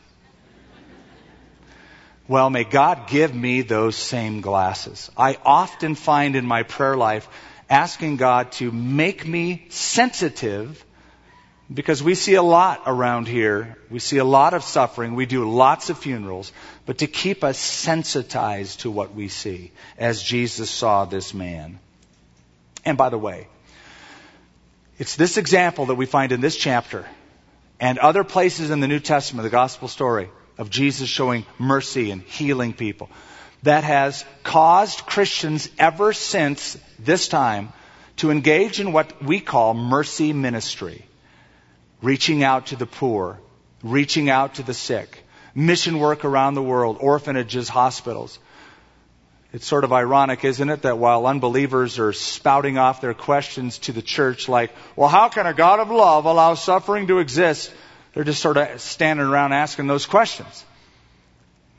Well, 2.28 2.50
may 2.50 2.64
God 2.64 3.08
give 3.08 3.34
me 3.34 3.62
those 3.62 3.96
same 3.96 4.42
glasses. 4.42 5.12
I 5.18 5.38
often 5.44 5.96
find 5.96 6.36
in 6.36 6.46
my 6.46 6.64
prayer 6.64 6.96
life 6.96 7.28
asking 7.70 8.18
God 8.18 8.52
to 8.54 8.72
make 8.72 9.28
me 9.28 9.66
sensitive 9.70 10.86
because 11.74 12.04
we 12.04 12.16
see 12.16 12.36
a 12.36 12.44
lot 12.44 12.84
around 12.86 13.28
here. 13.28 13.78
We 13.90 14.00
see 14.00 14.18
a 14.18 14.26
lot 14.26 14.54
of 14.54 14.64
suffering. 14.64 15.16
We 15.16 15.26
do 15.26 15.50
lots 15.50 15.90
of 15.90 15.98
funerals. 15.98 16.52
But 16.86 17.00
to 17.00 17.08
keep 17.08 17.44
us 17.44 17.58
sensitized 17.58 18.82
to 18.82 18.92
what 18.92 19.14
we 19.14 19.30
see 19.30 19.72
as 19.98 20.22
Jesus 20.22 20.70
saw 20.70 21.06
this 21.06 21.34
man. 21.34 21.80
And 22.84 22.98
by 22.98 23.10
the 23.10 23.18
way, 23.18 23.48
it's 24.98 25.16
this 25.16 25.38
example 25.38 25.88
that 25.88 25.96
we 25.96 26.06
find 26.06 26.32
in 26.32 26.42
this 26.42 26.58
chapter 26.58 27.06
and 27.80 27.98
other 28.00 28.24
places 28.24 28.70
in 28.70 28.80
the 28.80 28.88
New 28.88 29.00
Testament, 29.00 29.44
the 29.44 29.50
gospel 29.50 29.88
story 29.88 30.30
of 30.58 30.70
Jesus 30.70 31.08
showing 31.10 31.46
mercy 31.58 32.12
and 32.12 32.22
healing 32.22 32.74
people 32.74 33.10
that 33.64 33.84
has 33.84 34.26
caused 34.44 35.06
Christians 35.06 35.70
ever 35.80 36.14
since 36.14 36.78
this 37.00 37.28
time 37.28 37.72
to 38.18 38.32
engage 38.32 38.80
in 38.80 38.92
what 38.92 39.24
we 39.24 39.40
call 39.40 39.74
mercy 39.74 40.34
ministry 40.34 41.06
reaching 42.02 42.44
out 42.44 42.68
to 42.68 42.76
the 42.76 42.86
poor, 42.86 43.40
reaching 43.84 44.30
out 44.30 44.56
to 44.56 44.64
the 44.64 44.74
sick, 44.74 45.24
mission 45.54 46.00
work 46.00 46.26
around 46.26 46.56
the 46.56 46.64
world, 46.64 46.98
orphanages, 47.00 47.70
hospitals. 47.70 48.40
It's 49.54 49.66
sort 49.66 49.84
of 49.84 49.92
ironic, 49.92 50.46
isn't 50.46 50.70
it, 50.70 50.84
that 50.84 50.98
while 50.98 51.28
unbelievers 51.28 52.00
are 52.00 52.14
spouting 52.14 52.78
off 52.78 53.02
their 53.02 53.14
questions 53.14 53.80
to 53.80 53.92
the 53.92 54.02
church 54.02 54.48
like, 54.48 54.72
well, 54.96 55.10
how 55.10 55.28
can 55.28 55.46
a 55.46 55.54
God 55.54 55.80
of 55.80 55.92
love 55.92 56.26
allow 56.26 56.54
suffering 56.54 57.08
to 57.08 57.20
exist? 57.20 57.72
They're 58.14 58.24
just 58.24 58.42
sort 58.42 58.58
of 58.58 58.80
standing 58.80 59.26
around 59.26 59.52
asking 59.52 59.88
those 59.88 60.06
questions. 60.06 60.66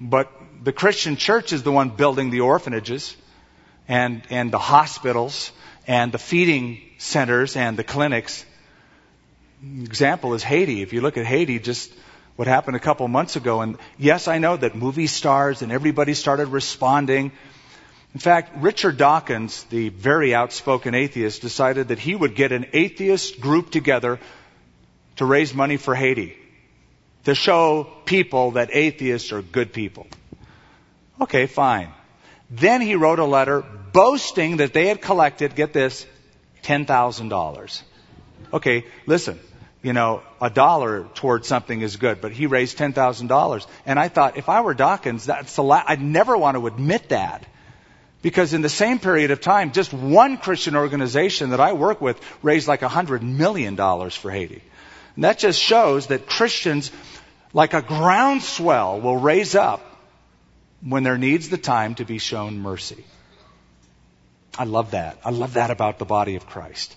But 0.00 0.30
the 0.62 0.72
Christian 0.72 1.16
church 1.16 1.52
is 1.52 1.62
the 1.62 1.72
one 1.72 1.90
building 1.90 2.30
the 2.30 2.40
orphanages 2.40 3.16
and, 3.88 4.22
and 4.30 4.50
the 4.50 4.58
hospitals 4.58 5.50
and 5.86 6.12
the 6.12 6.18
feeding 6.18 6.80
centers 6.98 7.56
and 7.56 7.76
the 7.76 7.84
clinics 7.84 8.44
example 9.62 10.34
is 10.34 10.42
Haiti. 10.42 10.82
If 10.82 10.92
you 10.92 11.00
look 11.00 11.16
at 11.16 11.26
Haiti, 11.26 11.58
just 11.58 11.92
what 12.36 12.48
happened 12.48 12.76
a 12.76 12.80
couple 12.80 13.06
months 13.08 13.36
ago, 13.36 13.60
and 13.60 13.76
yes, 13.98 14.28
I 14.28 14.38
know 14.38 14.56
that 14.56 14.74
movie 14.74 15.06
stars 15.06 15.62
and 15.62 15.70
everybody 15.70 16.14
started 16.14 16.48
responding. 16.48 17.32
In 18.14 18.20
fact, 18.20 18.56
Richard 18.62 18.96
Dawkins, 18.96 19.64
the 19.64 19.88
very 19.88 20.34
outspoken 20.34 20.94
atheist, 20.94 21.40
decided 21.40 21.88
that 21.88 21.98
he 21.98 22.14
would 22.14 22.34
get 22.34 22.52
an 22.52 22.66
atheist 22.72 23.40
group 23.40 23.70
together 23.70 24.18
to 25.16 25.24
raise 25.24 25.54
money 25.54 25.76
for 25.76 25.94
Haiti, 25.94 26.36
to 27.24 27.34
show 27.34 27.84
people 28.04 28.52
that 28.52 28.70
atheists 28.72 29.32
are 29.32 29.42
good 29.42 29.72
people. 29.72 30.06
Okay, 31.20 31.46
fine. 31.46 31.92
Then 32.50 32.80
he 32.80 32.96
wrote 32.96 33.18
a 33.18 33.24
letter 33.24 33.62
boasting 33.92 34.58
that 34.58 34.72
they 34.72 34.88
had 34.88 35.00
collected, 35.00 35.54
get 35.54 35.72
this, 35.72 36.04
$10,000. 36.64 37.82
Okay, 38.52 38.84
listen 39.06 39.38
you 39.82 39.92
know, 39.92 40.22
a 40.40 40.48
dollar 40.48 41.08
towards 41.14 41.48
something 41.48 41.80
is 41.80 41.96
good, 41.96 42.20
but 42.20 42.32
he 42.32 42.46
raised 42.46 42.78
$10,000. 42.78 43.66
And 43.84 43.98
I 43.98 44.08
thought, 44.08 44.36
if 44.36 44.48
I 44.48 44.60
were 44.60 44.74
Dawkins, 44.74 45.26
that's 45.26 45.56
the 45.56 45.62
la- 45.62 45.82
I'd 45.86 46.00
never 46.00 46.36
want 46.36 46.56
to 46.56 46.66
admit 46.66 47.08
that. 47.08 47.44
Because 48.22 48.54
in 48.54 48.62
the 48.62 48.68
same 48.68 49.00
period 49.00 49.32
of 49.32 49.40
time, 49.40 49.72
just 49.72 49.92
one 49.92 50.36
Christian 50.36 50.76
organization 50.76 51.50
that 51.50 51.60
I 51.60 51.72
work 51.72 52.00
with 52.00 52.20
raised 52.42 52.68
like 52.68 52.80
$100 52.80 53.22
million 53.22 53.76
for 53.76 54.30
Haiti. 54.30 54.62
And 55.16 55.24
that 55.24 55.40
just 55.40 55.60
shows 55.60 56.06
that 56.06 56.26
Christians, 56.26 56.92
like 57.52 57.74
a 57.74 57.82
groundswell, 57.82 59.00
will 59.00 59.16
raise 59.16 59.56
up 59.56 59.82
when 60.80 61.02
there 61.02 61.18
needs 61.18 61.48
the 61.48 61.58
time 61.58 61.96
to 61.96 62.04
be 62.04 62.18
shown 62.18 62.60
mercy. 62.60 63.04
I 64.56 64.64
love 64.64 64.92
that. 64.92 65.18
I 65.24 65.30
love 65.30 65.54
that 65.54 65.70
about 65.70 65.98
the 65.98 66.04
body 66.04 66.36
of 66.36 66.46
Christ. 66.46 66.94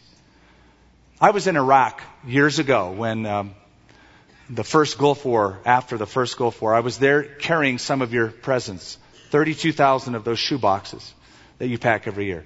I 1.19 1.31
was 1.31 1.47
in 1.47 1.55
Iraq 1.55 2.01
years 2.27 2.59
ago 2.59 2.91
when 2.91 3.25
um, 3.25 3.55
the 4.49 4.65
first 4.65 4.97
Gulf 4.97 5.23
War, 5.23 5.61
after 5.65 5.97
the 5.97 6.05
first 6.05 6.37
Gulf 6.37 6.61
War, 6.61 6.75
I 6.75 6.81
was 6.81 6.97
there 6.99 7.23
carrying 7.23 7.77
some 7.77 8.01
of 8.01 8.13
your 8.13 8.27
presents. 8.27 8.97
32,000 9.29 10.15
of 10.15 10.25
those 10.25 10.39
shoe 10.39 10.57
boxes 10.57 11.13
that 11.57 11.67
you 11.67 11.77
pack 11.77 12.05
every 12.05 12.25
year. 12.25 12.45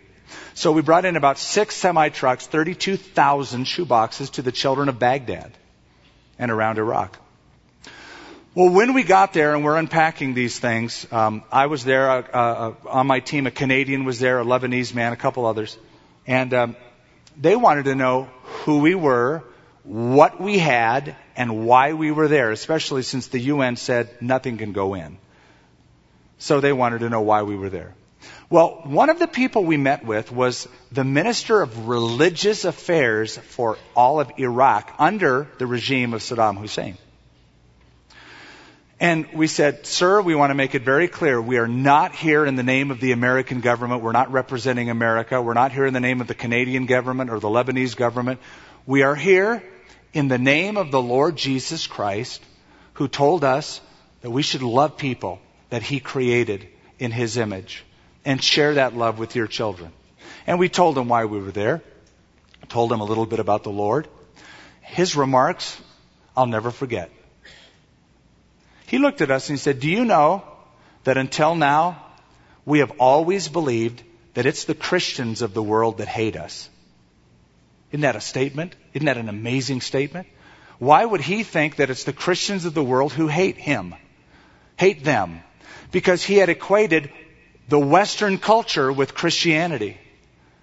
So 0.53 0.71
we 0.71 0.83
brought 0.83 1.05
in 1.05 1.15
about 1.15 1.39
six 1.39 1.75
semi 1.75 2.09
trucks, 2.09 2.45
32,000 2.45 3.65
shoe 3.65 3.85
boxes 3.85 4.29
to 4.31 4.43
the 4.43 4.51
children 4.51 4.87
of 4.87 4.99
Baghdad 4.99 5.51
and 6.37 6.51
around 6.51 6.77
Iraq. 6.77 7.17
Well, 8.53 8.69
when 8.69 8.93
we 8.93 9.01
got 9.01 9.33
there 9.33 9.55
and 9.55 9.63
we're 9.63 9.77
unpacking 9.77 10.35
these 10.35 10.59
things, 10.59 11.07
um, 11.11 11.43
I 11.51 11.65
was 11.65 11.83
there 11.83 12.11
uh, 12.11 12.21
uh, 12.21 12.73
on 12.87 13.07
my 13.07 13.19
team. 13.19 13.47
A 13.47 13.51
Canadian 13.51 14.05
was 14.05 14.19
there, 14.19 14.39
a 14.39 14.45
Lebanese 14.45 14.93
man, 14.93 15.11
a 15.11 15.15
couple 15.15 15.47
others, 15.47 15.75
and 16.27 16.53
um, 16.53 16.75
they 17.39 17.55
wanted 17.55 17.85
to 17.85 17.95
know 17.95 18.29
who 18.65 18.79
we 18.79 18.93
were, 18.95 19.43
what 19.83 20.39
we 20.41 20.59
had, 20.59 21.15
and 21.35 21.65
why 21.65 21.93
we 21.93 22.11
were 22.11 22.27
there, 22.27 22.51
especially 22.51 23.01
since 23.01 23.27
the 23.27 23.39
UN 23.39 23.77
said 23.77 24.21
nothing 24.21 24.57
can 24.57 24.73
go 24.73 24.93
in. 24.93 25.17
So 26.37 26.59
they 26.59 26.73
wanted 26.73 26.99
to 26.99 27.09
know 27.09 27.21
why 27.21 27.43
we 27.43 27.55
were 27.55 27.69
there. 27.69 27.95
Well, 28.49 28.81
one 28.83 29.09
of 29.09 29.19
the 29.19 29.27
people 29.27 29.63
we 29.63 29.77
met 29.77 30.03
with 30.03 30.31
was 30.31 30.67
the 30.91 31.03
Minister 31.03 31.61
of 31.61 31.87
Religious 31.87 32.65
Affairs 32.65 33.37
for 33.37 33.77
all 33.95 34.19
of 34.19 34.31
Iraq 34.37 34.93
under 34.99 35.47
the 35.57 35.67
regime 35.67 36.13
of 36.13 36.21
Saddam 36.21 36.57
Hussein. 36.57 36.97
And 38.99 39.27
we 39.33 39.47
said, 39.47 39.85
Sir, 39.85 40.21
we 40.21 40.35
want 40.35 40.49
to 40.49 40.55
make 40.55 40.75
it 40.75 40.81
very 40.81 41.07
clear. 41.07 41.41
We 41.41 41.57
are 41.57 41.67
not 41.67 42.13
here 42.13 42.45
in 42.45 42.55
the 42.55 42.63
name 42.63 42.91
of 42.91 42.99
the 42.99 43.13
American 43.13 43.61
government. 43.61 44.01
We're 44.01 44.11
not 44.11 44.31
representing 44.31 44.89
America. 44.89 45.41
We're 45.41 45.53
not 45.53 45.71
here 45.71 45.85
in 45.85 45.93
the 45.93 46.01
name 46.01 46.19
of 46.19 46.27
the 46.27 46.35
Canadian 46.35 46.85
government 46.85 47.29
or 47.29 47.39
the 47.39 47.47
Lebanese 47.47 47.95
government. 47.95 48.41
We 48.85 49.03
are 49.03 49.15
here 49.15 49.63
in 50.11 50.27
the 50.27 50.37
name 50.37 50.75
of 50.75 50.91
the 50.91 51.01
Lord 51.01 51.37
Jesus 51.37 51.87
Christ, 51.87 52.41
who 52.93 53.07
told 53.07 53.45
us 53.45 53.79
that 54.21 54.31
we 54.31 54.41
should 54.41 54.63
love 54.63 54.97
people 54.97 55.39
that 55.69 55.81
He 55.81 56.01
created 56.01 56.67
in 56.97 57.11
His 57.11 57.37
image 57.37 57.85
and 58.25 58.43
share 58.43 58.73
that 58.73 58.95
love 58.95 59.17
with 59.17 59.35
your 59.35 59.47
children. 59.47 59.93
And 60.45 60.59
we 60.59 60.67
told 60.67 60.97
him 60.97 61.07
why 61.07 61.25
we 61.25 61.39
were 61.39 61.51
there. 61.51 61.81
Told 62.67 62.91
him 62.91 62.99
a 62.99 63.05
little 63.05 63.25
bit 63.25 63.39
about 63.39 63.63
the 63.63 63.71
Lord. 63.71 64.07
His 64.81 65.15
remarks, 65.15 65.79
I'll 66.35 66.45
never 66.45 66.69
forget. 66.69 67.09
He 68.89 68.97
looked 68.97 69.21
at 69.21 69.29
us 69.29 69.47
and 69.47 69.59
he 69.59 69.61
said, 69.61 69.79
Do 69.79 69.87
you 69.87 70.03
know 70.03 70.43
that 71.03 71.15
until 71.15 71.53
now, 71.53 72.03
we 72.65 72.79
have 72.79 72.91
always 72.99 73.47
believed 73.47 74.01
that 74.33 74.47
it's 74.47 74.63
the 74.63 74.73
Christians 74.73 75.43
of 75.43 75.53
the 75.53 75.61
world 75.61 75.99
that 75.99 76.07
hate 76.07 76.35
us? 76.35 76.67
Isn't 77.91 78.01
that 78.01 78.15
a 78.15 78.21
statement? 78.21 78.75
Isn't 78.95 79.05
that 79.05 79.17
an 79.17 79.29
amazing 79.29 79.81
statement? 79.81 80.27
Why 80.79 81.05
would 81.05 81.21
he 81.21 81.43
think 81.43 81.75
that 81.75 81.91
it's 81.91 82.03
the 82.03 82.13
Christians 82.13 82.65
of 82.65 82.73
the 82.73 82.83
world 82.83 83.13
who 83.13 83.27
hate 83.27 83.57
him? 83.57 83.93
Hate 84.75 85.03
them. 85.03 85.41
Because 85.91 86.23
he 86.23 86.37
had 86.37 86.49
equated 86.49 87.11
the 87.67 87.77
Western 87.77 88.39
culture 88.39 88.91
with 88.91 89.13
Christianity. 89.13 89.99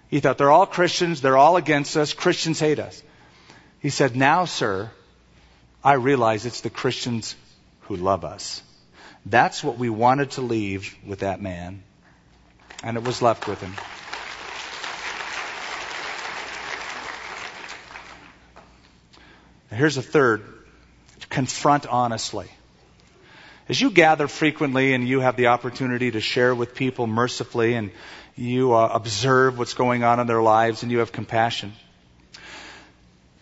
He 0.08 0.18
thought 0.18 0.36
they're 0.36 0.50
all 0.50 0.66
Christians, 0.66 1.20
they're 1.20 1.36
all 1.36 1.56
against 1.56 1.96
us, 1.96 2.12
Christians 2.12 2.58
hate 2.58 2.80
us. 2.80 3.00
He 3.78 3.90
said, 3.90 4.16
Now, 4.16 4.46
sir, 4.46 4.90
I 5.84 5.92
realize 5.92 6.44
it's 6.44 6.62
the 6.62 6.70
Christians 6.70 7.36
who 7.88 7.96
love 7.96 8.24
us. 8.24 8.62
That's 9.24 9.62
what 9.64 9.78
we 9.78 9.90
wanted 9.90 10.32
to 10.32 10.40
leave 10.40 10.96
with 11.04 11.20
that 11.20 11.40
man. 11.40 11.82
And 12.82 12.96
it 12.96 13.04
was 13.04 13.22
left 13.22 13.48
with 13.48 13.60
him. 13.60 13.74
Here's 19.70 19.96
a 19.96 20.02
third 20.02 20.42
confront 21.28 21.86
honestly. 21.86 22.48
As 23.68 23.80
you 23.80 23.90
gather 23.90 24.28
frequently 24.28 24.94
and 24.94 25.06
you 25.06 25.20
have 25.20 25.36
the 25.36 25.48
opportunity 25.48 26.12
to 26.12 26.20
share 26.20 26.54
with 26.54 26.74
people 26.74 27.06
mercifully 27.06 27.74
and 27.74 27.90
you 28.36 28.74
uh, 28.74 28.88
observe 28.92 29.58
what's 29.58 29.74
going 29.74 30.04
on 30.04 30.20
in 30.20 30.26
their 30.26 30.40
lives 30.40 30.82
and 30.82 30.92
you 30.92 31.00
have 31.00 31.10
compassion, 31.10 31.72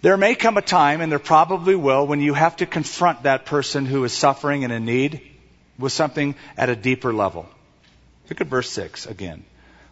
there 0.05 0.19
may 0.19 0.35
come 0.35 0.59
a 0.59 0.61
time, 0.61 1.01
and 1.01 1.11
there 1.11 1.19
probably 1.19 1.75
will, 1.75 2.07
when 2.07 2.21
you 2.21 2.35
have 2.35 2.57
to 2.57 2.67
confront 2.67 3.23
that 3.23 3.47
person 3.47 3.87
who 3.87 4.05
is 4.05 4.13
suffering 4.13 4.63
and 4.63 4.71
in 4.71 4.85
need 4.85 5.23
with 5.79 5.95
something 5.95 6.35
at 6.59 6.69
a 6.69 6.77
deeper 6.77 7.11
level. 7.11 7.49
Look 8.29 8.43
at 8.43 8.47
verse 8.47 8.69
6 8.69 9.07
again. 9.07 9.47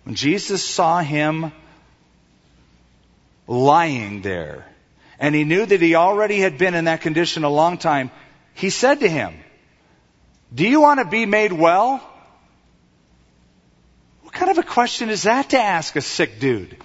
When 0.05 0.14
Jesus 0.14 0.62
saw 0.62 1.01
him 1.01 1.51
lying 3.46 4.20
there, 4.20 4.66
and 5.18 5.35
he 5.35 5.44
knew 5.44 5.64
that 5.64 5.81
he 5.81 5.94
already 5.94 6.40
had 6.40 6.59
been 6.59 6.75
in 6.75 6.85
that 6.85 7.01
condition 7.01 7.44
a 7.44 7.48
long 7.48 7.79
time, 7.79 8.11
he 8.53 8.68
said 8.68 9.01
to 9.01 9.09
him, 9.09 9.33
Do 10.55 10.68
you 10.68 10.83
want 10.83 11.01
to 11.01 11.07
be 11.07 11.25
made 11.25 11.55
well? 11.55 12.07
What 14.20 14.35
kind 14.35 14.51
of 14.51 14.59
a 14.59 14.62
question 14.62 15.09
is 15.09 15.22
that 15.22 15.48
to 15.51 15.59
ask 15.59 15.96
a 15.96 16.03
sick 16.03 16.38
dude? 16.38 16.77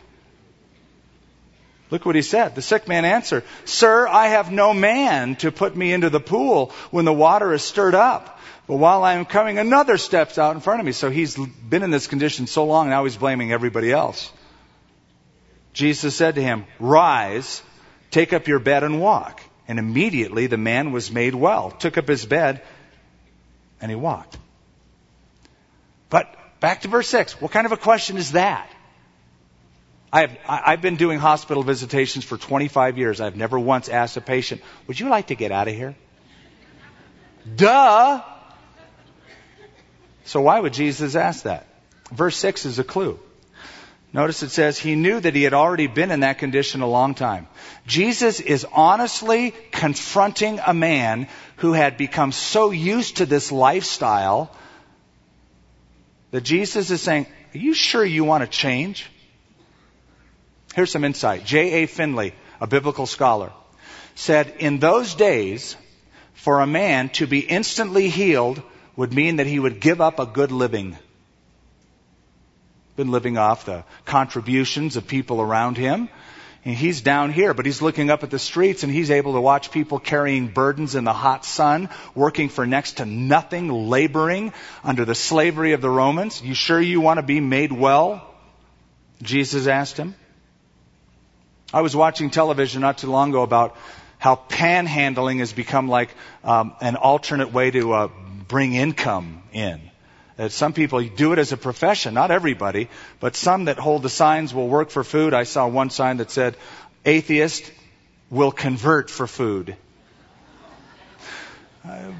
Look 1.89 2.05
what 2.05 2.15
he 2.15 2.21
said. 2.21 2.55
The 2.55 2.61
sick 2.61 2.87
man 2.87 3.05
answered, 3.05 3.43
Sir, 3.65 4.07
I 4.07 4.27
have 4.27 4.51
no 4.51 4.73
man 4.73 5.35
to 5.37 5.51
put 5.51 5.75
me 5.75 5.93
into 5.93 6.09
the 6.09 6.19
pool 6.19 6.73
when 6.91 7.05
the 7.05 7.13
water 7.13 7.53
is 7.53 7.61
stirred 7.61 7.95
up. 7.95 8.39
But 8.67 8.75
while 8.75 9.03
I 9.03 9.13
am 9.13 9.23
coming, 9.23 9.57
another 9.57 9.97
steps 9.97 10.37
out 10.37 10.55
in 10.55 10.61
front 10.61 10.81
of 10.81 10.85
me. 10.85 10.91
So 10.91 11.09
he's 11.09 11.37
been 11.37 11.83
in 11.83 11.91
this 11.91 12.07
condition 12.07 12.47
so 12.47 12.65
long, 12.65 12.89
now 12.89 13.05
he's 13.05 13.15
blaming 13.15 13.53
everybody 13.53 13.91
else. 13.91 14.29
Jesus 15.71 16.15
said 16.15 16.35
to 16.35 16.41
him, 16.41 16.65
Rise, 16.79 17.61
take 18.11 18.33
up 18.33 18.47
your 18.47 18.59
bed 18.59 18.83
and 18.83 18.99
walk. 18.99 19.41
And 19.69 19.79
immediately 19.79 20.47
the 20.47 20.57
man 20.57 20.91
was 20.91 21.11
made 21.11 21.35
well, 21.35 21.71
took 21.71 21.97
up 21.97 22.07
his 22.07 22.25
bed, 22.25 22.61
and 23.79 23.89
he 23.89 23.95
walked. 23.95 24.37
But 26.09 26.33
back 26.59 26.81
to 26.81 26.87
verse 26.87 27.07
6. 27.07 27.39
What 27.39 27.51
kind 27.51 27.65
of 27.65 27.71
a 27.71 27.77
question 27.77 28.17
is 28.17 28.33
that? 28.33 28.69
I 30.11 30.21
have, 30.21 30.37
I've 30.47 30.81
been 30.81 30.95
doing 30.95 31.19
hospital 31.19 31.63
visitations 31.63 32.23
for 32.23 32.37
25 32.37 32.97
years. 32.97 33.19
I've 33.19 33.35
never 33.35 33.59
once 33.59 33.89
asked 33.89 34.15
a 34.17 34.21
patient, 34.21 34.61
would 34.87 34.99
you 34.99 35.09
like 35.09 35.27
to 35.27 35.35
get 35.35 35.51
out 35.51 35.67
of 35.67 35.75
here? 35.75 35.95
Duh! 37.55 38.21
So 40.23 40.41
why 40.41 40.59
would 40.59 40.73
Jesus 40.73 41.15
ask 41.15 41.43
that? 41.43 41.67
Verse 42.11 42.37
6 42.37 42.65
is 42.65 42.79
a 42.79 42.83
clue. 42.83 43.19
Notice 44.13 44.43
it 44.43 44.49
says 44.49 44.79
he 44.79 44.95
knew 44.95 45.19
that 45.19 45.35
he 45.35 45.43
had 45.43 45.53
already 45.53 45.87
been 45.87 46.11
in 46.11 46.21
that 46.21 46.37
condition 46.37 46.81
a 46.81 46.87
long 46.87 47.13
time. 47.13 47.47
Jesus 47.85 48.39
is 48.39 48.65
honestly 48.71 49.53
confronting 49.71 50.59
a 50.65 50.73
man 50.73 51.27
who 51.57 51.73
had 51.73 51.97
become 51.97 52.31
so 52.31 52.71
used 52.71 53.17
to 53.17 53.25
this 53.25 53.51
lifestyle 53.51 54.55
that 56.31 56.41
Jesus 56.41 56.89
is 56.91 57.01
saying, 57.01 57.27
Are 57.53 57.57
you 57.57 57.73
sure 57.73 58.03
you 58.03 58.23
want 58.23 58.43
to 58.43 58.49
change? 58.49 59.09
Here's 60.77 60.91
some 60.91 61.05
insight. 61.05 61.43
J.A. 61.43 61.87
Finley, 61.87 62.35
a 62.61 62.67
biblical 62.67 63.07
scholar, 63.07 63.51
said, 64.13 64.57
In 64.59 64.77
those 64.77 65.15
days, 65.15 65.75
for 66.35 66.59
a 66.59 66.67
man 66.67 67.09
to 67.17 67.25
be 67.25 67.39
instantly 67.39 68.09
healed 68.09 68.61
would 68.95 69.11
mean 69.11 69.37
that 69.37 69.47
he 69.47 69.57
would 69.57 69.79
give 69.79 70.01
up 70.01 70.19
a 70.19 70.27
good 70.27 70.51
living. 70.51 70.95
Been 72.95 73.09
living 73.09 73.39
off 73.39 73.65
the 73.65 73.85
contributions 74.05 74.97
of 74.97 75.07
people 75.07 75.41
around 75.41 75.77
him. 75.77 76.09
And 76.63 76.75
he's 76.75 77.01
down 77.01 77.33
here, 77.33 77.55
but 77.55 77.65
he's 77.65 77.81
looking 77.81 78.11
up 78.11 78.21
at 78.21 78.29
the 78.29 78.37
streets 78.37 78.83
and 78.83 78.93
he's 78.93 79.09
able 79.09 79.33
to 79.33 79.41
watch 79.41 79.71
people 79.71 79.97
carrying 79.97 80.47
burdens 80.47 80.93
in 80.93 81.05
the 81.05 81.11
hot 81.11 81.43
sun, 81.43 81.89
working 82.13 82.49
for 82.49 82.67
next 82.67 82.97
to 82.97 83.05
nothing, 83.07 83.89
laboring 83.89 84.53
under 84.83 85.05
the 85.05 85.15
slavery 85.15 85.71
of 85.71 85.81
the 85.81 85.89
Romans. 85.89 86.39
You 86.39 86.53
sure 86.53 86.79
you 86.79 87.01
want 87.01 87.17
to 87.17 87.23
be 87.23 87.39
made 87.39 87.71
well? 87.71 88.31
Jesus 89.23 89.65
asked 89.65 89.97
him. 89.97 90.13
I 91.73 91.81
was 91.81 91.95
watching 91.95 92.29
television 92.29 92.81
not 92.81 92.99
too 92.99 93.11
long 93.11 93.29
ago 93.29 93.41
about 93.41 93.75
how 94.19 94.35
panhandling 94.35 95.39
has 95.39 95.51
become 95.51 95.89
like 95.89 96.09
um, 96.43 96.73
an 96.79 96.95
alternate 96.95 97.51
way 97.51 97.71
to 97.71 97.93
uh, 97.93 98.07
bring 98.47 98.73
income 98.73 99.43
in. 99.51 99.81
That 100.37 100.51
some 100.51 100.73
people 100.73 101.03
do 101.03 101.33
it 101.33 101.39
as 101.39 101.51
a 101.51 101.57
profession, 101.57 102.13
not 102.13 102.31
everybody, 102.31 102.89
but 103.19 103.35
some 103.35 103.65
that 103.65 103.77
hold 103.79 104.03
the 104.03 104.09
signs 104.09 104.53
will 104.53 104.67
work 104.67 104.91
for 104.91 105.03
food. 105.03 105.33
I 105.33 105.43
saw 105.43 105.67
one 105.67 105.89
sign 105.89 106.17
that 106.17 106.31
said, 106.31 106.55
atheist 107.05 107.71
will 108.29 108.51
convert 108.51 109.09
for 109.09 109.27
food. 109.27 109.75
Uh, 111.83 112.11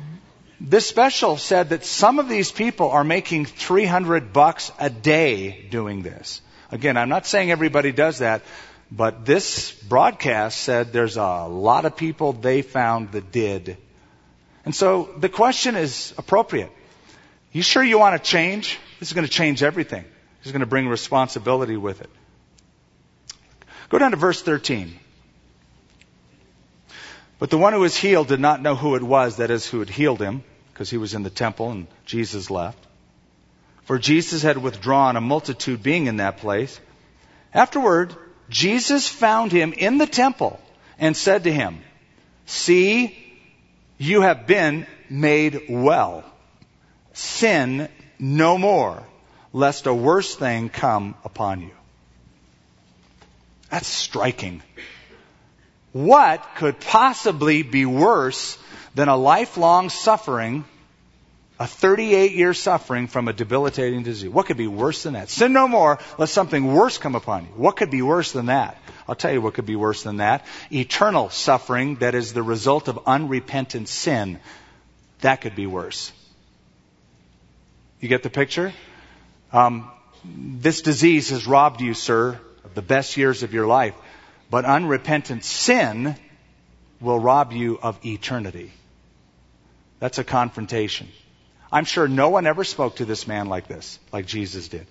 this 0.60 0.88
special 0.88 1.38
said 1.38 1.70
that 1.70 1.86
some 1.86 2.20
of 2.20 2.28
these 2.28 2.52
people 2.52 2.90
are 2.90 3.04
making 3.04 3.46
300 3.46 4.34
bucks 4.34 4.72
a 4.80 4.90
day 4.90 5.68
doing 5.70 6.02
this. 6.02 6.42
Again, 6.72 6.98
I'm 6.98 7.10
not 7.10 7.26
saying 7.26 7.52
everybody 7.52 7.92
does 7.92 8.20
that, 8.20 8.42
but 8.92 9.26
this 9.26 9.72
broadcast 9.72 10.62
said 10.62 10.94
there's 10.94 11.18
a 11.18 11.46
lot 11.46 11.86
of 11.86 11.98
people 11.98 12.34
they 12.34 12.62
found 12.62 13.12
that 13.12 13.32
did. 13.32 13.78
And 14.66 14.74
so 14.74 15.10
the 15.18 15.30
question 15.30 15.76
is 15.76 16.14
appropriate. 16.18 16.72
You 17.52 17.62
sure 17.62 17.84
you 17.84 18.00
want 18.00 18.22
to 18.22 18.30
change? 18.30 18.78
This 19.00 19.10
is 19.10 19.14
going 19.14 19.26
to 19.26 19.32
change 19.32 19.64
everything. 19.64 20.04
This 20.40 20.48
is 20.48 20.52
going 20.52 20.62
to 20.62 20.66
bring 20.66 20.88
responsibility 20.88 21.78
with 21.78 22.02
it. 22.02 22.10
Go 23.90 23.98
down 23.98 24.12
to 24.12 24.18
verse 24.18 24.42
13. 24.42 25.00
But 27.40 27.50
the 27.50 27.58
one 27.58 27.74
who 27.74 27.80
was 27.80 27.96
healed 27.96 28.28
did 28.28 28.40
not 28.40 28.62
know 28.62 28.76
who 28.76 28.96
it 28.96 29.04
was, 29.04 29.38
that 29.38 29.52
is, 29.52 29.68
who 29.68 29.80
had 29.80 29.90
healed 29.90 30.22
him, 30.22 30.44
because 30.74 30.90
he 30.90 30.98
was 30.98 31.14
in 31.14 31.24
the 31.24 31.30
temple 31.30 31.72
and 31.72 31.88
Jesus 32.06 32.50
left. 32.50 32.80
For 33.84 33.98
Jesus 33.98 34.42
had 34.42 34.58
withdrawn 34.58 35.16
a 35.16 35.22
multitude 35.22 35.82
being 35.82 36.08
in 36.08 36.18
that 36.18 36.38
place. 36.38 36.80
Afterward, 37.54 38.16
Jesus 38.50 39.08
found 39.08 39.52
him 39.52 39.74
in 39.74 39.98
the 39.98 40.08
temple 40.08 40.60
and 40.98 41.16
said 41.16 41.44
to 41.44 41.52
him, 41.52 41.80
See, 42.46 43.18
you 43.98 44.22
have 44.22 44.48
been 44.48 44.88
made 45.10 45.64
well. 45.70 46.24
Sin 47.14 47.90
no 48.20 48.58
more, 48.58 49.04
lest 49.54 49.86
a 49.86 49.94
worse 49.94 50.36
thing 50.36 50.70
come 50.70 51.16
upon 51.26 51.62
you. 51.62 51.72
That's 53.70 53.88
striking. 53.88 54.62
What 55.92 56.56
could 56.56 56.80
possibly 56.80 57.64
be 57.64 57.86
worse 57.86 58.58
than 58.96 59.10
a 59.10 59.18
lifelong 59.18 59.90
suffering 59.90 60.64
a 61.60 61.68
38 61.68 62.34
year 62.34 62.54
suffering 62.54 63.08
from 63.08 63.28
a 63.28 63.34
debilitating 63.34 64.04
disease. 64.04 64.30
What 64.30 64.46
could 64.46 64.58
be 64.58 64.68
worse 64.68 65.04
than 65.04 65.14
that? 65.14 65.30
Sin 65.30 65.54
no 65.54 65.68
more, 65.68 66.00
let 66.18 66.30
something 66.30 66.74
worse 66.74 66.98
come 66.98 67.16
upon 67.16 67.46
you. 67.46 67.52
What 67.56 67.78
could 67.78 67.90
be 67.90 68.02
worse 68.02 68.32
than 68.32 68.48
that? 68.48 68.78
I'll 69.08 69.16
tell 69.16 69.32
you 69.32 69.42
what 69.42 69.56
could 69.56 69.66
be 69.66 69.76
worse 69.76 70.04
than 70.04 70.18
that. 70.18 70.46
Eternal 70.72 71.30
suffering 71.30 71.96
that 71.96 72.14
is 72.14 72.34
the 72.34 72.44
result 72.44 72.88
of 72.88 73.00
unrepentant 73.08 73.88
sin. 73.88 74.40
That 75.22 75.42
could 75.42 75.56
be 75.56 75.66
worse. 75.66 76.12
You 78.00 78.10
get 78.10 78.22
the 78.22 78.30
picture? 78.30 78.74
Um, 79.52 79.90
this 80.24 80.82
disease 80.82 81.30
has 81.30 81.48
robbed 81.48 81.82
you, 81.82 81.94
sir, 81.94 82.40
of 82.64 82.76
the 82.76 82.82
best 82.82 83.18
years 83.18 83.42
of 83.42 83.54
your 83.54 83.66
life. 83.66 83.96
But 84.52 84.66
unrepentant 84.66 85.44
sin 85.44 86.16
will 87.00 87.20
rob 87.20 87.52
you 87.52 87.80
of 87.82 88.04
eternity. 88.06 88.72
That's 90.00 90.20
a 90.20 90.24
confrontation. 90.24 91.08
I'm 91.72 91.86
sure 91.86 92.08
no 92.08 92.30
one 92.30 92.48
ever 92.48 92.64
spoke 92.64 92.98
to 92.98 93.06
this 93.06 93.28
man 93.28 93.48
like 93.48 93.68
this, 93.68 94.00
like 94.12 94.26
Jesus 94.26 94.68
did. 94.68 94.88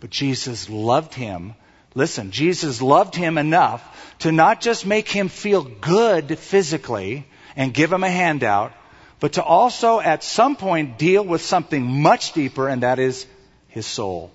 But 0.00 0.10
Jesus 0.10 0.68
loved 0.70 1.14
him. 1.14 1.54
Listen, 1.94 2.30
Jesus 2.30 2.82
loved 2.82 3.14
him 3.14 3.38
enough 3.38 3.82
to 4.20 4.32
not 4.32 4.60
just 4.60 4.86
make 4.86 5.08
him 5.08 5.28
feel 5.28 5.62
good 5.62 6.38
physically 6.38 7.26
and 7.54 7.72
give 7.72 7.92
him 7.92 8.04
a 8.04 8.10
handout, 8.10 8.72
but 9.20 9.34
to 9.34 9.42
also 9.42 10.00
at 10.00 10.22
some 10.22 10.56
point 10.56 10.98
deal 10.98 11.24
with 11.24 11.40
something 11.40 11.84
much 11.84 12.32
deeper, 12.32 12.68
and 12.68 12.82
that 12.82 12.98
is 12.98 13.26
his 13.68 13.86
soul. 13.86 14.30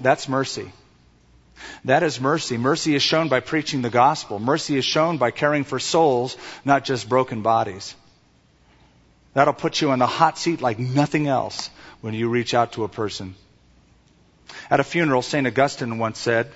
That's 0.00 0.28
mercy. 0.28 0.72
That 1.84 2.02
is 2.02 2.20
mercy. 2.20 2.56
Mercy 2.56 2.94
is 2.94 3.02
shown 3.02 3.28
by 3.28 3.40
preaching 3.40 3.82
the 3.82 3.90
gospel. 3.90 4.38
Mercy 4.38 4.76
is 4.76 4.84
shown 4.84 5.18
by 5.18 5.30
caring 5.30 5.64
for 5.64 5.78
souls, 5.78 6.36
not 6.64 6.84
just 6.84 7.08
broken 7.08 7.42
bodies. 7.42 7.94
That'll 9.34 9.52
put 9.52 9.80
you 9.80 9.92
in 9.92 9.98
the 9.98 10.06
hot 10.06 10.38
seat 10.38 10.60
like 10.62 10.78
nothing 10.78 11.26
else 11.26 11.68
when 12.00 12.14
you 12.14 12.28
reach 12.28 12.54
out 12.54 12.72
to 12.72 12.84
a 12.84 12.88
person. 12.88 13.34
At 14.70 14.80
a 14.80 14.84
funeral, 14.84 15.22
St. 15.22 15.46
Augustine 15.46 15.98
once 15.98 16.18
said, 16.18 16.50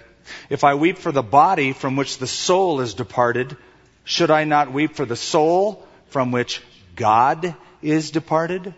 If 0.49 0.62
I 0.64 0.75
weep 0.75 0.99
for 0.99 1.12
the 1.12 1.23
body 1.23 1.73
from 1.73 1.97
which 1.97 2.19
the 2.19 2.27
soul 2.27 2.81
is 2.81 2.95
departed, 2.95 3.57
should 4.05 4.31
I 4.31 4.45
not 4.45 4.73
weep 4.73 4.95
for 4.95 5.05
the 5.05 5.17
soul 5.17 5.87
from 6.07 6.31
which 6.31 6.62
God 6.95 7.55
is 7.83 8.12
departed? 8.12 8.73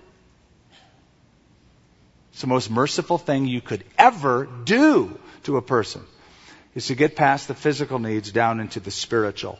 It's 2.33 2.41
the 2.41 2.47
most 2.47 2.71
merciful 2.71 3.19
thing 3.19 3.47
you 3.47 3.61
could 3.61 3.85
ever 3.99 4.49
do 4.65 5.19
to 5.43 5.59
a 5.59 5.63
person 5.63 6.03
is 6.75 6.87
to 6.87 6.95
get 6.95 7.17
past 7.17 7.49
the 7.49 7.55
physical 7.55 7.99
needs 7.99 8.33
down 8.33 8.61
into 8.61 8.81
the 8.81 8.91
spiritual. 8.91 9.59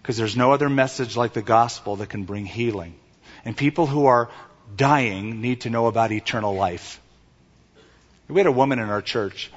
Because 0.00 0.16
there's 0.16 0.36
no 0.36 0.52
other 0.52 0.70
message 0.70 1.16
like 1.16 1.32
the 1.32 1.42
gospel 1.42 1.96
that 1.96 2.08
can 2.08 2.24
bring 2.24 2.46
healing. 2.46 2.94
And 3.46 3.56
people 3.56 3.86
who 3.86 4.06
are 4.06 4.28
dying 4.76 5.40
need 5.40 5.60
to 5.62 5.70
know 5.70 5.86
about 5.86 6.10
eternal 6.10 6.56
life. 6.56 7.00
We 8.26 8.40
had 8.40 8.48
a 8.48 8.52
woman 8.52 8.80
in 8.80 8.88
our 8.88 9.00
church. 9.00 9.52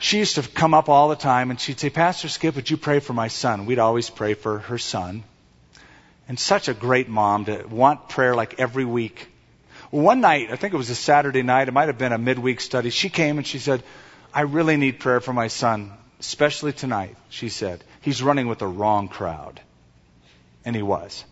She 0.00 0.18
used 0.18 0.34
to 0.34 0.42
come 0.42 0.74
up 0.74 0.88
all 0.88 1.08
the 1.08 1.14
time 1.14 1.52
and 1.52 1.60
she'd 1.60 1.78
say, 1.78 1.88
Pastor 1.88 2.28
Skip, 2.28 2.56
would 2.56 2.68
you 2.68 2.76
pray 2.76 2.98
for 2.98 3.12
my 3.12 3.28
son? 3.28 3.64
We'd 3.64 3.78
always 3.78 4.10
pray 4.10 4.34
for 4.34 4.58
her 4.58 4.76
son. 4.76 5.22
And 6.26 6.36
such 6.36 6.66
a 6.66 6.74
great 6.74 7.08
mom 7.08 7.44
to 7.44 7.64
want 7.70 8.08
prayer 8.08 8.34
like 8.34 8.58
every 8.58 8.84
week. 8.84 9.28
One 9.92 10.20
night, 10.20 10.48
I 10.50 10.56
think 10.56 10.74
it 10.74 10.78
was 10.78 10.90
a 10.90 10.96
Saturday 10.96 11.42
night, 11.42 11.68
it 11.68 11.72
might 11.74 11.86
have 11.86 11.98
been 11.98 12.12
a 12.12 12.18
midweek 12.18 12.60
study, 12.60 12.90
she 12.90 13.08
came 13.08 13.38
and 13.38 13.46
she 13.46 13.60
said, 13.60 13.84
I 14.34 14.40
really 14.40 14.76
need 14.76 14.98
prayer 14.98 15.20
for 15.20 15.32
my 15.32 15.46
son, 15.46 15.92
especially 16.18 16.72
tonight, 16.72 17.16
she 17.28 17.50
said. 17.50 17.84
He's 18.00 18.20
running 18.20 18.48
with 18.48 18.58
the 18.58 18.66
wrong 18.66 19.06
crowd. 19.06 19.60
And 20.64 20.74
he 20.74 20.82
was. 20.82 21.24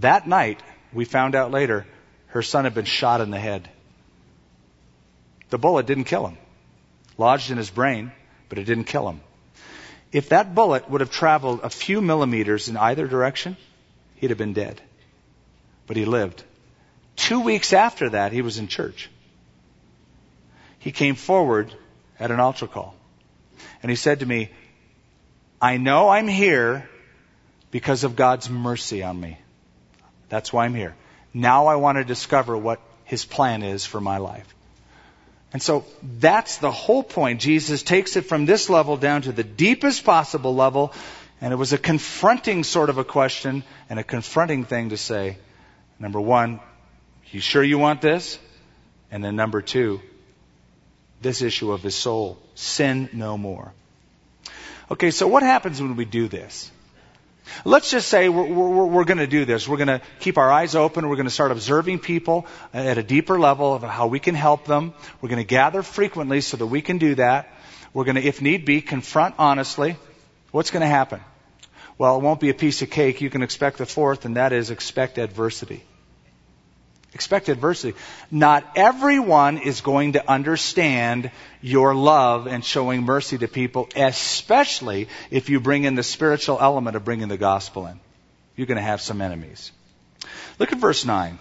That 0.00 0.26
night, 0.26 0.62
we 0.92 1.04
found 1.04 1.34
out 1.34 1.50
later, 1.50 1.86
her 2.28 2.42
son 2.42 2.64
had 2.64 2.74
been 2.74 2.84
shot 2.84 3.20
in 3.20 3.30
the 3.30 3.40
head. 3.40 3.68
The 5.50 5.58
bullet 5.58 5.86
didn't 5.86 6.04
kill 6.04 6.26
him. 6.26 6.36
Lodged 7.16 7.50
in 7.50 7.56
his 7.56 7.70
brain, 7.70 8.12
but 8.48 8.58
it 8.58 8.64
didn't 8.64 8.84
kill 8.84 9.08
him. 9.08 9.20
If 10.12 10.28
that 10.30 10.54
bullet 10.54 10.88
would 10.90 11.00
have 11.00 11.10
traveled 11.10 11.60
a 11.62 11.70
few 11.70 12.00
millimeters 12.00 12.68
in 12.68 12.76
either 12.76 13.06
direction, 13.06 13.56
he'd 14.16 14.30
have 14.30 14.38
been 14.38 14.52
dead. 14.52 14.80
But 15.86 15.96
he 15.96 16.04
lived. 16.04 16.42
Two 17.16 17.40
weeks 17.40 17.72
after 17.72 18.10
that, 18.10 18.32
he 18.32 18.42
was 18.42 18.58
in 18.58 18.68
church. 18.68 19.10
He 20.78 20.92
came 20.92 21.14
forward 21.14 21.74
at 22.20 22.30
an 22.30 22.40
altar 22.40 22.66
call. 22.66 22.94
And 23.82 23.90
he 23.90 23.96
said 23.96 24.20
to 24.20 24.26
me, 24.26 24.50
I 25.60 25.78
know 25.78 26.08
I'm 26.08 26.28
here 26.28 26.88
because 27.70 28.04
of 28.04 28.14
God's 28.14 28.50
mercy 28.50 29.02
on 29.02 29.18
me. 29.18 29.38
That's 30.28 30.52
why 30.52 30.64
I'm 30.64 30.74
here. 30.74 30.94
Now 31.32 31.66
I 31.66 31.76
want 31.76 31.98
to 31.98 32.04
discover 32.04 32.56
what 32.56 32.80
his 33.04 33.24
plan 33.24 33.62
is 33.62 33.84
for 33.84 34.00
my 34.00 34.18
life. 34.18 34.52
And 35.52 35.62
so 35.62 35.84
that's 36.02 36.58
the 36.58 36.70
whole 36.70 37.02
point. 37.02 37.40
Jesus 37.40 37.82
takes 37.82 38.16
it 38.16 38.22
from 38.22 38.46
this 38.46 38.68
level 38.68 38.96
down 38.96 39.22
to 39.22 39.32
the 39.32 39.44
deepest 39.44 40.04
possible 40.04 40.54
level. 40.54 40.92
And 41.40 41.52
it 41.52 41.56
was 41.56 41.72
a 41.72 41.78
confronting 41.78 42.64
sort 42.64 42.90
of 42.90 42.98
a 42.98 43.04
question 43.04 43.62
and 43.88 43.98
a 43.98 44.04
confronting 44.04 44.64
thing 44.64 44.90
to 44.90 44.96
say. 44.96 45.38
Number 45.98 46.20
one, 46.20 46.60
you 47.30 47.40
sure 47.40 47.62
you 47.62 47.78
want 47.78 48.00
this? 48.00 48.38
And 49.10 49.24
then 49.24 49.36
number 49.36 49.62
two, 49.62 50.00
this 51.22 51.42
issue 51.42 51.72
of 51.72 51.82
his 51.82 51.94
soul. 51.94 52.38
Sin 52.54 53.08
no 53.12 53.38
more. 53.38 53.72
Okay, 54.90 55.10
so 55.10 55.26
what 55.26 55.42
happens 55.42 55.80
when 55.80 55.96
we 55.96 56.04
do 56.04 56.28
this? 56.28 56.70
Let's 57.64 57.90
just 57.90 58.08
say 58.08 58.28
we're, 58.28 58.46
we're, 58.46 58.86
we're 58.86 59.04
going 59.04 59.18
to 59.18 59.26
do 59.26 59.44
this. 59.44 59.68
We're 59.68 59.76
going 59.76 59.88
to 59.88 60.02
keep 60.20 60.38
our 60.38 60.50
eyes 60.50 60.74
open. 60.74 61.08
We're 61.08 61.16
going 61.16 61.26
to 61.26 61.32
start 61.32 61.52
observing 61.52 62.00
people 62.00 62.46
at 62.72 62.98
a 62.98 63.02
deeper 63.02 63.38
level 63.38 63.74
of 63.74 63.82
how 63.82 64.06
we 64.06 64.20
can 64.20 64.34
help 64.34 64.64
them. 64.66 64.94
We're 65.20 65.28
going 65.28 65.42
to 65.42 65.48
gather 65.48 65.82
frequently 65.82 66.40
so 66.40 66.56
that 66.56 66.66
we 66.66 66.82
can 66.82 66.98
do 66.98 67.14
that. 67.16 67.52
We're 67.92 68.04
going 68.04 68.16
to, 68.16 68.22
if 68.22 68.42
need 68.42 68.64
be, 68.64 68.80
confront 68.80 69.36
honestly. 69.38 69.96
What's 70.50 70.70
going 70.70 70.82
to 70.82 70.86
happen? 70.86 71.20
Well, 71.98 72.16
it 72.16 72.22
won't 72.22 72.40
be 72.40 72.50
a 72.50 72.54
piece 72.54 72.82
of 72.82 72.90
cake. 72.90 73.20
You 73.20 73.30
can 73.30 73.42
expect 73.42 73.78
the 73.78 73.86
fourth, 73.86 74.24
and 74.24 74.36
that 74.36 74.52
is 74.52 74.70
expect 74.70 75.18
adversity. 75.18 75.82
Expect 77.14 77.48
adversity. 77.48 77.96
Not 78.30 78.66
everyone 78.76 79.58
is 79.58 79.80
going 79.80 80.12
to 80.12 80.30
understand 80.30 81.30
your 81.62 81.94
love 81.94 82.46
and 82.46 82.64
showing 82.64 83.02
mercy 83.02 83.38
to 83.38 83.48
people, 83.48 83.88
especially 83.96 85.08
if 85.30 85.48
you 85.48 85.60
bring 85.60 85.84
in 85.84 85.94
the 85.94 86.02
spiritual 86.02 86.58
element 86.60 86.96
of 86.96 87.04
bringing 87.04 87.28
the 87.28 87.38
gospel 87.38 87.86
in. 87.86 87.98
You're 88.54 88.66
going 88.66 88.76
to 88.76 88.82
have 88.82 89.00
some 89.00 89.20
enemies. 89.20 89.72
Look 90.58 90.72
at 90.72 90.78
verse 90.78 91.04
9. 91.04 91.38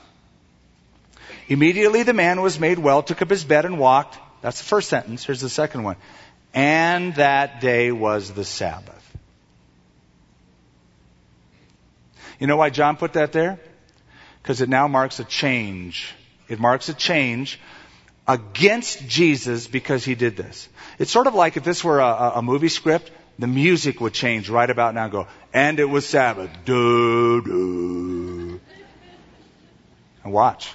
Immediately 1.47 2.03
the 2.03 2.13
man 2.13 2.41
was 2.41 2.59
made 2.59 2.79
well, 2.79 3.03
took 3.03 3.21
up 3.21 3.29
his 3.29 3.43
bed 3.43 3.65
and 3.65 3.77
walked. 3.79 4.17
That's 4.41 4.59
the 4.59 4.65
first 4.65 4.89
sentence. 4.89 5.25
Here's 5.25 5.41
the 5.41 5.49
second 5.49 5.83
one. 5.83 5.95
And 6.53 7.15
that 7.15 7.59
day 7.59 7.91
was 7.91 8.31
the 8.31 8.45
Sabbath. 8.45 8.93
You 12.39 12.47
know 12.47 12.57
why 12.57 12.69
John 12.69 12.97
put 12.97 13.13
that 13.13 13.31
there? 13.31 13.59
Because 14.45 14.61
it 14.61 14.69
now 14.69 14.87
marks 14.87 15.19
a 15.19 15.23
change. 15.23 16.13
It 16.47 16.59
marks 16.59 16.87
a 16.87 16.93
change 16.93 17.59
against 18.27 19.07
Jesus 19.07 19.65
because 19.65 20.05
he 20.05 20.13
did 20.13 20.37
this. 20.37 20.69
It's 20.99 21.09
sort 21.09 21.25
of 21.25 21.33
like 21.33 21.57
if 21.57 21.63
this 21.63 21.83
were 21.83 21.99
a, 21.99 22.33
a 22.35 22.41
movie 22.43 22.67
script, 22.67 23.09
the 23.39 23.47
music 23.47 23.99
would 24.01 24.13
change 24.13 24.47
right 24.47 24.69
about 24.69 24.93
now 24.93 25.05
and 25.05 25.11
go, 25.11 25.27
and 25.51 25.79
it 25.79 25.85
was 25.85 26.05
Sabbath. 26.05 26.51
Do, 26.63 27.41
do. 27.41 28.61
And 30.23 30.31
watch. 30.31 30.71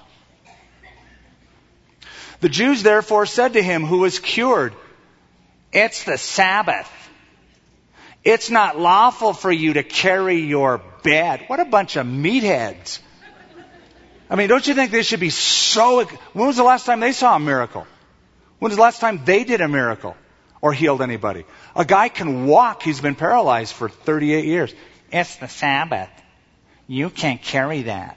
The 2.41 2.49
Jews 2.49 2.83
therefore 2.83 3.25
said 3.25 3.53
to 3.53 3.63
him 3.63 3.85
who 3.85 3.99
was 3.99 4.19
cured, 4.19 4.75
It's 5.73 6.03
the 6.03 6.19
Sabbath. 6.19 6.91
It's 8.25 8.51
not 8.51 8.81
lawful 8.81 9.33
for 9.33 9.53
you 9.53 9.75
to 9.75 9.85
carry 9.85 10.41
your 10.41 10.83
bed. 11.05 11.45
What 11.47 11.61
a 11.61 11.65
bunch 11.65 11.95
of 11.95 12.05
meatheads. 12.05 12.99
I 14.31 14.37
mean, 14.37 14.49
don't 14.49 14.65
you 14.67 14.75
think 14.75 14.93
they 14.93 15.03
should 15.03 15.19
be 15.19 15.31
so. 15.31 16.05
When 16.05 16.47
was 16.47 16.57
the 16.57 16.63
last 16.63 16.87
time 16.87 17.01
they 17.01 17.11
saw 17.11 17.35
a 17.35 17.41
miracle? 17.41 17.85
When 18.61 18.71
was 18.71 18.77
the 18.77 18.83
last 18.83 19.01
time 19.01 19.25
they 19.25 19.43
did 19.43 19.61
a 19.61 19.67
miracle 19.67 20.17
or 20.61 20.73
healed 20.73 21.03
anybody? 21.03 21.45
A 21.75 21.85
guy 21.85 22.09
can 22.09 22.47
walk, 22.47 22.83
he's 22.83 23.01
been 23.01 23.17
paralyzed 23.17 23.75
for 23.75 23.89
38 23.89 24.45
years. 24.45 24.73
It's 25.11 25.37
the 25.37 25.49
Sabbath. 25.49 26.11
You 26.87 27.11
can't 27.11 27.43
carry 27.43 27.83
that. 27.83 28.17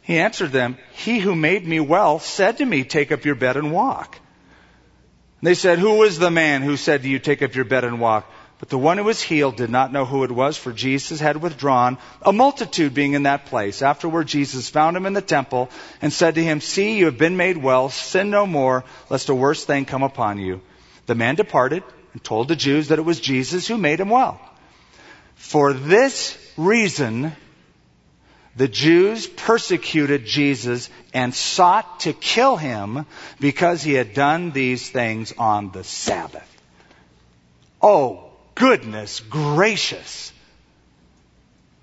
He 0.00 0.18
answered 0.18 0.52
them, 0.52 0.78
He 0.92 1.18
who 1.18 1.36
made 1.36 1.66
me 1.66 1.80
well 1.80 2.18
said 2.18 2.58
to 2.58 2.64
me, 2.64 2.84
Take 2.84 3.12
up 3.12 3.26
your 3.26 3.34
bed 3.34 3.58
and 3.58 3.70
walk. 3.70 4.18
They 5.42 5.54
said, 5.54 5.78
Who 5.78 5.98
was 5.98 6.18
the 6.18 6.30
man 6.30 6.62
who 6.62 6.78
said 6.78 7.02
to 7.02 7.08
you, 7.08 7.18
Take 7.18 7.42
up 7.42 7.54
your 7.54 7.66
bed 7.66 7.84
and 7.84 8.00
walk? 8.00 8.30
But 8.58 8.70
the 8.70 8.78
one 8.78 8.98
who 8.98 9.04
was 9.04 9.22
healed 9.22 9.56
did 9.56 9.70
not 9.70 9.92
know 9.92 10.04
who 10.04 10.24
it 10.24 10.32
was, 10.32 10.56
for 10.56 10.72
Jesus 10.72 11.20
had 11.20 11.36
withdrawn, 11.36 11.96
a 12.22 12.32
multitude 12.32 12.92
being 12.92 13.12
in 13.12 13.22
that 13.22 13.46
place. 13.46 13.82
Afterward, 13.82 14.26
Jesus 14.26 14.68
found 14.68 14.96
him 14.96 15.06
in 15.06 15.12
the 15.12 15.22
temple 15.22 15.70
and 16.02 16.12
said 16.12 16.34
to 16.34 16.42
him, 16.42 16.60
See, 16.60 16.98
you 16.98 17.04
have 17.04 17.18
been 17.18 17.36
made 17.36 17.56
well. 17.56 17.88
Sin 17.88 18.30
no 18.30 18.46
more, 18.46 18.84
lest 19.10 19.28
a 19.28 19.34
worse 19.34 19.64
thing 19.64 19.84
come 19.84 20.02
upon 20.02 20.38
you. 20.38 20.60
The 21.06 21.14
man 21.14 21.36
departed 21.36 21.84
and 22.12 22.24
told 22.24 22.48
the 22.48 22.56
Jews 22.56 22.88
that 22.88 22.98
it 22.98 23.04
was 23.04 23.20
Jesus 23.20 23.68
who 23.68 23.78
made 23.78 24.00
him 24.00 24.08
well. 24.08 24.40
For 25.36 25.72
this 25.72 26.36
reason, 26.56 27.30
the 28.56 28.66
Jews 28.66 29.28
persecuted 29.28 30.26
Jesus 30.26 30.90
and 31.14 31.32
sought 31.32 32.00
to 32.00 32.12
kill 32.12 32.56
him 32.56 33.06
because 33.38 33.84
he 33.84 33.94
had 33.94 34.14
done 34.14 34.50
these 34.50 34.90
things 34.90 35.32
on 35.38 35.70
the 35.70 35.84
Sabbath. 35.84 36.56
Oh, 37.80 38.27
goodness 38.58 39.20
gracious. 39.20 40.32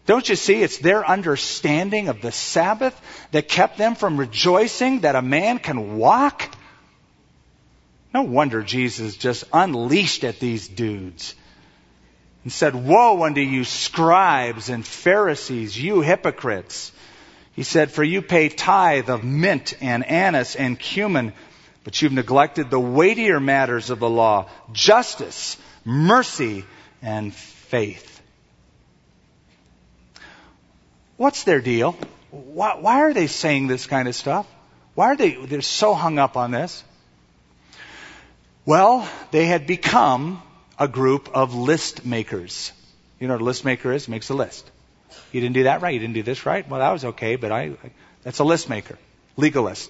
Don't 0.06 0.30
you 0.30 0.36
see? 0.36 0.62
It's 0.62 0.78
their 0.78 1.08
understanding 1.08 2.10
of 2.10 2.22
the 2.22 2.32
Sabbath 2.32 3.00
that 3.32 3.48
kept 3.48 3.78
them 3.78 3.96
from 3.96 4.18
rejoicing 4.18 5.00
that 5.00 5.16
a 5.16 5.22
man 5.22 5.58
can 5.58 5.98
walk. 5.98 6.56
No 8.14 8.22
wonder 8.22 8.62
Jesus 8.62 9.18
just 9.18 9.46
unleashed 9.52 10.24
at 10.24 10.40
these 10.40 10.68
dudes 10.68 11.34
and 12.44 12.54
said, 12.54 12.76
Woe 12.76 13.24
unto 13.24 13.42
you, 13.42 13.64
scribes 13.64 14.70
and 14.70 14.86
Pharisees, 14.86 15.82
you 15.82 16.02
hypocrites. 16.02 16.92
He 17.54 17.64
said, 17.64 17.92
For 17.92 18.04
you 18.04 18.22
pay 18.22 18.50
tithe 18.50 19.10
of 19.10 19.24
mint 19.24 19.74
and 19.82 20.06
anise 20.06 20.56
and 20.56 20.78
cumin, 20.78 21.34
but 21.84 22.00
you've 22.02 22.14
neglected 22.14 22.70
the 22.70 22.80
weightier 22.80 23.40
matters 23.40 23.90
of 23.90 24.00
the 24.00 24.10
law, 24.10 24.50
justice, 24.72 25.58
mercy, 25.86 26.66
and 27.02 27.34
faith. 27.34 28.22
What's 31.18 31.44
their 31.44 31.62
deal? 31.62 31.96
Why, 32.32 32.76
why, 32.76 33.02
are 33.02 33.14
they 33.14 33.28
saying 33.28 33.68
this 33.68 33.86
kind 33.86 34.08
of 34.08 34.16
stuff? 34.16 34.46
Why 34.96 35.08
are 35.08 35.16
they 35.16 35.36
they're 35.46 35.62
so 35.62 35.94
hung 35.94 36.20
up 36.20 36.36
on 36.36 36.52
this? 36.52 36.84
Well, 38.66 39.08
they 39.32 39.46
had 39.46 39.68
become 39.68 40.42
a 40.80 40.88
group 40.88 41.30
of 41.34 41.54
list 41.54 42.06
makers. 42.06 42.72
You 43.20 43.28
know 43.28 43.36
what 43.36 43.42
a 43.42 43.46
list 43.46 43.64
maker 43.64 43.94
is? 43.94 44.10
Makes 44.10 44.30
a 44.30 44.34
list. 44.34 44.70
You 45.32 45.40
didn't 45.40 45.54
do 45.54 45.64
that 45.64 45.82
right. 45.82 45.94
You 45.94 46.00
didn't 46.00 46.16
do 46.16 46.24
this 46.24 46.46
right. 46.46 46.68
Well, 46.68 46.80
that 46.80 46.92
was 46.92 47.06
okay, 47.06 47.36
but 47.36 47.52
I, 47.52 47.74
that's 48.24 48.40
a 48.40 48.44
list 48.44 48.70
maker. 48.70 48.98
Legalist. 49.38 49.90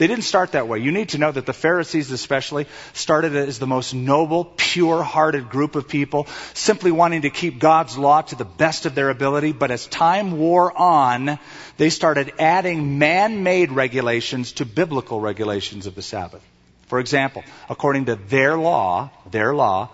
They 0.00 0.06
didn't 0.06 0.24
start 0.24 0.52
that 0.52 0.66
way. 0.66 0.78
You 0.78 0.92
need 0.92 1.10
to 1.10 1.18
know 1.18 1.30
that 1.30 1.44
the 1.44 1.52
Pharisees, 1.52 2.10
especially, 2.10 2.66
started 2.94 3.36
as 3.36 3.58
the 3.58 3.66
most 3.66 3.92
noble, 3.92 4.46
pure 4.56 5.02
hearted 5.02 5.50
group 5.50 5.76
of 5.76 5.88
people, 5.88 6.26
simply 6.54 6.90
wanting 6.90 7.20
to 7.20 7.28
keep 7.28 7.58
God's 7.58 7.98
law 7.98 8.22
to 8.22 8.34
the 8.34 8.46
best 8.46 8.86
of 8.86 8.94
their 8.94 9.10
ability. 9.10 9.52
But 9.52 9.70
as 9.70 9.86
time 9.86 10.38
wore 10.38 10.74
on, 10.74 11.38
they 11.76 11.90
started 11.90 12.32
adding 12.38 12.98
man 12.98 13.42
made 13.42 13.72
regulations 13.72 14.52
to 14.52 14.64
biblical 14.64 15.20
regulations 15.20 15.86
of 15.86 15.94
the 15.94 16.00
Sabbath. 16.00 16.40
For 16.86 16.98
example, 16.98 17.44
according 17.68 18.06
to 18.06 18.16
their 18.16 18.56
law, 18.56 19.10
their 19.30 19.54
law, 19.54 19.90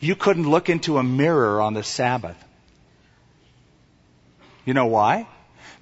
you 0.00 0.16
couldn't 0.16 0.50
look 0.50 0.68
into 0.68 0.98
a 0.98 1.04
mirror 1.04 1.60
on 1.60 1.74
the 1.74 1.84
Sabbath. 1.84 2.36
You 4.64 4.74
know 4.74 4.86
why? 4.86 5.28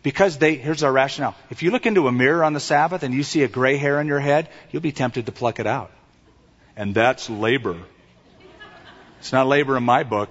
Because 0.02 0.38
they, 0.38 0.56
here's 0.56 0.82
our 0.82 0.92
rationale. 0.92 1.36
If 1.50 1.62
you 1.62 1.70
look 1.70 1.86
into 1.86 2.08
a 2.08 2.12
mirror 2.12 2.42
on 2.42 2.54
the 2.54 2.60
Sabbath 2.60 3.04
and 3.04 3.14
you 3.14 3.22
see 3.22 3.42
a 3.42 3.48
gray 3.48 3.76
hair 3.76 3.98
on 3.98 4.08
your 4.08 4.18
head, 4.18 4.48
you'll 4.70 4.82
be 4.82 4.92
tempted 4.92 5.26
to 5.26 5.32
pluck 5.32 5.60
it 5.60 5.66
out. 5.66 5.92
And 6.76 6.94
that's 6.94 7.30
labor. 7.30 7.76
It's 9.20 9.32
not 9.32 9.46
labor 9.46 9.76
in 9.76 9.84
my 9.84 10.02
book. 10.02 10.30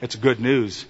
It's 0.00 0.14
good 0.14 0.38
news. 0.38 0.84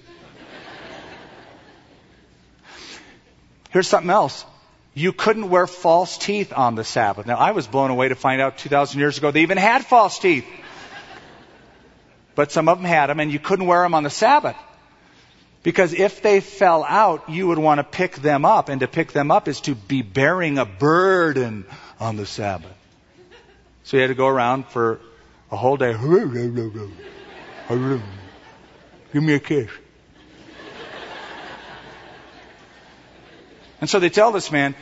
Here's 3.70 3.88
something 3.88 4.10
else. 4.10 4.44
You 4.92 5.14
couldn't 5.14 5.48
wear 5.48 5.66
false 5.66 6.18
teeth 6.18 6.52
on 6.52 6.74
the 6.74 6.84
Sabbath. 6.84 7.24
Now, 7.24 7.36
I 7.36 7.52
was 7.52 7.66
blown 7.66 7.90
away 7.90 8.08
to 8.08 8.14
find 8.14 8.42
out 8.42 8.58
2,000 8.58 9.00
years 9.00 9.16
ago 9.16 9.30
they 9.30 9.40
even 9.42 9.56
had 9.56 9.86
false 9.86 10.18
teeth. 10.18 10.44
But 12.34 12.52
some 12.52 12.68
of 12.68 12.78
them 12.78 12.84
had 12.86 13.06
them, 13.06 13.20
and 13.20 13.32
you 13.32 13.38
couldn't 13.38 13.66
wear 13.66 13.82
them 13.82 13.94
on 13.94 14.02
the 14.02 14.10
Sabbath. 14.10 14.56
Because 15.62 15.92
if 15.92 16.22
they 16.22 16.40
fell 16.40 16.84
out, 16.84 17.28
you 17.28 17.46
would 17.48 17.58
want 17.58 17.78
to 17.78 17.84
pick 17.84 18.16
them 18.16 18.44
up. 18.44 18.68
And 18.68 18.80
to 18.80 18.88
pick 18.88 19.12
them 19.12 19.30
up 19.30 19.46
is 19.46 19.60
to 19.62 19.74
be 19.74 20.02
bearing 20.02 20.58
a 20.58 20.64
burden 20.64 21.64
on 22.00 22.16
the 22.16 22.26
Sabbath. 22.26 22.76
So 23.84 23.96
you 23.96 24.00
had 24.00 24.08
to 24.08 24.14
go 24.14 24.26
around 24.26 24.66
for 24.66 25.00
a 25.50 25.56
whole 25.56 25.76
day. 25.76 25.92
Give 29.12 29.22
me 29.22 29.34
a 29.34 29.40
kiss. 29.40 29.70
And 33.80 33.90
so 33.90 33.98
they 33.98 34.10
tell 34.10 34.32
this 34.32 34.50
man, 34.52 34.74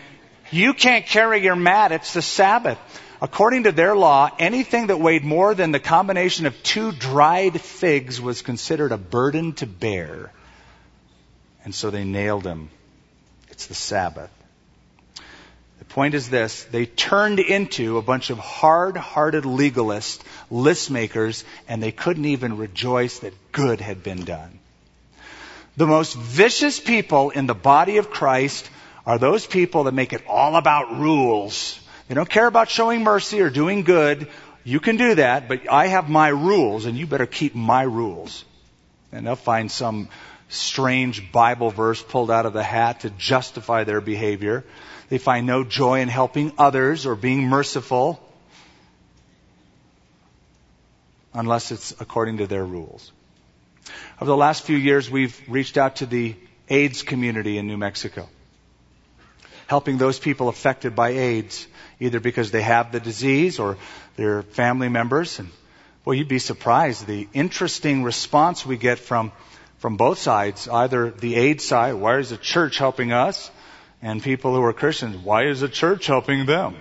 you 0.51 0.74
can't 0.74 1.07
carry 1.07 1.43
your 1.43 1.57
mat. 1.57 1.93
It's 1.93 2.12
the 2.12 2.22
Sabbath. 2.22 2.78
According 3.22 3.64
to 3.64 3.72
their 3.72 3.95
law, 3.95 4.31
anything 4.39 4.87
that 4.89 4.99
weighed 4.99 5.24
more 5.24 5.55
than 5.55 5.72
the 5.72 5.81
combination 5.81 6.47
of 6.47 6.62
two 6.62 6.93
dried 6.93 7.61
figs 7.61 8.20
was 8.20 8.41
considered 8.43 8.93
a 8.93 8.99
burden 8.99 9.53
to 9.55 9.66
bear. 9.66 10.33
And 11.64 11.74
so 11.74 11.90
they 11.90 12.04
nailed 12.04 12.44
him. 12.44 12.70
It's 13.50 13.66
the 13.66 13.74
Sabbath. 13.74 14.30
The 15.78 15.84
point 15.86 16.14
is 16.14 16.28
this 16.28 16.64
they 16.64 16.86
turned 16.86 17.40
into 17.40 17.98
a 17.98 18.02
bunch 18.02 18.30
of 18.30 18.38
hard 18.38 18.96
hearted 18.96 19.44
legalists, 19.44 20.20
list 20.50 20.90
makers, 20.90 21.44
and 21.68 21.82
they 21.82 21.92
couldn't 21.92 22.26
even 22.26 22.58
rejoice 22.58 23.20
that 23.20 23.34
good 23.52 23.80
had 23.80 24.02
been 24.02 24.24
done. 24.24 24.58
The 25.76 25.86
most 25.86 26.16
vicious 26.16 26.78
people 26.78 27.30
in 27.30 27.46
the 27.46 27.54
body 27.54 27.96
of 27.96 28.11
Christ 28.11 28.68
are 29.06 29.18
those 29.18 29.46
people 29.46 29.84
that 29.84 29.94
make 29.94 30.12
it 30.12 30.22
all 30.28 30.56
about 30.56 30.98
rules. 30.98 31.80
They 32.08 32.14
don't 32.14 32.28
care 32.28 32.46
about 32.46 32.68
showing 32.68 33.02
mercy 33.02 33.40
or 33.40 33.50
doing 33.50 33.82
good. 33.82 34.28
You 34.64 34.80
can 34.80 34.96
do 34.96 35.14
that, 35.14 35.48
but 35.48 35.70
I 35.70 35.86
have 35.86 36.08
my 36.08 36.28
rules, 36.28 36.84
and 36.84 36.98
you 36.98 37.06
better 37.06 37.26
keep 37.26 37.54
my 37.54 37.82
rules. 37.82 38.44
And 39.12 39.26
they'll 39.26 39.36
find 39.36 39.70
some 39.70 40.08
strange 40.51 41.32
Bible 41.32 41.70
verse 41.70 42.03
pulled 42.03 42.30
out 42.30 42.44
of 42.44 42.53
the 42.53 42.62
hat 42.62 43.01
to 43.01 43.11
justify 43.11 43.84
their 43.84 44.01
behavior. 44.01 44.64
They 45.09 45.18
find 45.18 45.46
no 45.46 45.64
joy 45.64 46.01
in 46.01 46.09
helping 46.09 46.53
others 46.59 47.07
or 47.07 47.14
being 47.14 47.48
merciful 47.48 48.20
unless 51.32 51.70
it's 51.70 51.92
according 52.01 52.38
to 52.38 52.46
their 52.46 52.64
rules. 52.64 53.12
Over 54.20 54.26
the 54.26 54.36
last 54.36 54.64
few 54.64 54.76
years, 54.76 55.11
we've 55.11 55.40
reached 55.48 55.76
out 55.76 55.96
to 55.96 56.07
the 56.07 56.36
AIDS 56.68 57.03
community 57.03 57.57
in 57.59 57.66
New 57.66 57.78
Mexico, 57.78 58.28
helping 59.66 59.98
those 59.98 60.18
people 60.18 60.48
affected 60.48 60.94
by 60.94 61.11
AIDS, 61.11 61.66
either 62.01 62.20
because 62.20 62.51
they 62.51 62.62
have 62.62 62.92
the 62.92 63.01
disease 63.01 63.59
or 63.59 63.78
their 64.16 64.42
family 64.42 64.88
members. 64.88 65.38
And 65.38 65.48
well, 66.05 66.14
you'd 66.14 66.28
be 66.28 66.38
surprised 66.38 67.07
the 67.07 67.28
interesting 67.32 68.03
response 68.03 68.66
we 68.66 68.76
get 68.76 68.98
from 68.98 69.32
from 69.81 69.97
both 69.97 70.18
sides, 70.18 70.68
either 70.68 71.11
the 71.11 71.35
aid 71.37 71.61
side, 71.62 71.95
why 71.95 72.18
is 72.18 72.28
the 72.28 72.37
church 72.37 72.76
helping 72.76 73.12
us? 73.12 73.51
And 74.03 74.22
people 74.22 74.55
who 74.55 74.62
are 74.62 74.74
Christians, 74.74 75.16
why 75.16 75.47
is 75.47 75.61
the 75.61 75.68
church 75.68 76.07
helping 76.07 76.47
them? 76.47 76.76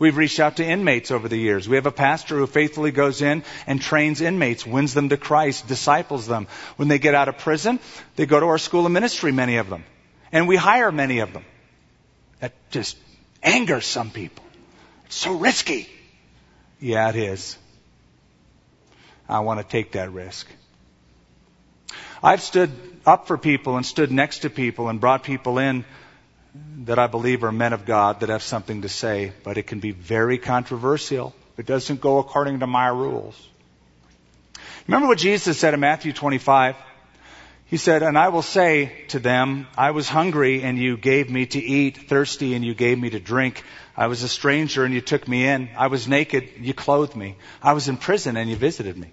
We've 0.00 0.16
reached 0.16 0.40
out 0.40 0.56
to 0.56 0.66
inmates 0.66 1.12
over 1.12 1.28
the 1.28 1.36
years. 1.36 1.68
We 1.68 1.76
have 1.76 1.86
a 1.86 1.92
pastor 1.92 2.36
who 2.36 2.48
faithfully 2.48 2.90
goes 2.90 3.22
in 3.22 3.44
and 3.68 3.80
trains 3.80 4.20
inmates, 4.20 4.66
wins 4.66 4.92
them 4.92 5.10
to 5.10 5.16
Christ, 5.16 5.68
disciples 5.68 6.26
them. 6.26 6.48
When 6.74 6.88
they 6.88 6.98
get 6.98 7.14
out 7.14 7.28
of 7.28 7.38
prison, 7.38 7.78
they 8.16 8.26
go 8.26 8.40
to 8.40 8.46
our 8.46 8.58
school 8.58 8.84
of 8.84 8.90
ministry, 8.90 9.30
many 9.30 9.58
of 9.58 9.70
them. 9.70 9.84
And 10.32 10.48
we 10.48 10.56
hire 10.56 10.90
many 10.90 11.20
of 11.20 11.32
them. 11.32 11.44
That 12.40 12.52
just 12.72 12.96
angers 13.40 13.86
some 13.86 14.10
people. 14.10 14.44
It's 15.06 15.16
so 15.16 15.36
risky. 15.36 15.88
Yeah, 16.80 17.08
it 17.10 17.16
is. 17.16 17.56
I 19.32 19.40
want 19.40 19.60
to 19.60 19.66
take 19.66 19.92
that 19.92 20.12
risk. 20.12 20.46
I've 22.22 22.42
stood 22.42 22.70
up 23.06 23.26
for 23.26 23.38
people 23.38 23.76
and 23.76 23.84
stood 23.84 24.12
next 24.12 24.40
to 24.40 24.50
people 24.50 24.88
and 24.88 25.00
brought 25.00 25.24
people 25.24 25.58
in 25.58 25.84
that 26.84 26.98
I 26.98 27.06
believe 27.06 27.42
are 27.42 27.52
men 27.52 27.72
of 27.72 27.86
God 27.86 28.20
that 28.20 28.28
have 28.28 28.42
something 28.42 28.82
to 28.82 28.88
say, 28.88 29.32
but 29.42 29.56
it 29.56 29.66
can 29.66 29.80
be 29.80 29.90
very 29.90 30.38
controversial. 30.38 31.34
It 31.56 31.66
doesn't 31.66 32.00
go 32.00 32.18
according 32.18 32.60
to 32.60 32.66
my 32.66 32.88
rules. 32.88 33.48
Remember 34.86 35.08
what 35.08 35.18
Jesus 35.18 35.58
said 35.58 35.74
in 35.74 35.80
Matthew 35.80 36.12
25? 36.12 36.76
He 37.66 37.78
said, 37.78 38.02
And 38.02 38.18
I 38.18 38.28
will 38.28 38.42
say 38.42 39.06
to 39.08 39.18
them, 39.18 39.66
I 39.78 39.92
was 39.92 40.08
hungry 40.08 40.62
and 40.62 40.76
you 40.76 40.98
gave 40.98 41.30
me 41.30 41.46
to 41.46 41.58
eat, 41.58 42.08
thirsty 42.08 42.54
and 42.54 42.62
you 42.62 42.74
gave 42.74 42.98
me 42.98 43.08
to 43.10 43.20
drink. 43.20 43.64
I 43.96 44.08
was 44.08 44.22
a 44.22 44.28
stranger 44.28 44.84
and 44.84 44.92
you 44.92 45.00
took 45.00 45.26
me 45.26 45.46
in. 45.46 45.70
I 45.76 45.86
was 45.86 46.06
naked, 46.06 46.50
you 46.60 46.74
clothed 46.74 47.16
me. 47.16 47.36
I 47.62 47.72
was 47.72 47.88
in 47.88 47.96
prison 47.96 48.36
and 48.36 48.50
you 48.50 48.56
visited 48.56 48.98
me. 48.98 49.10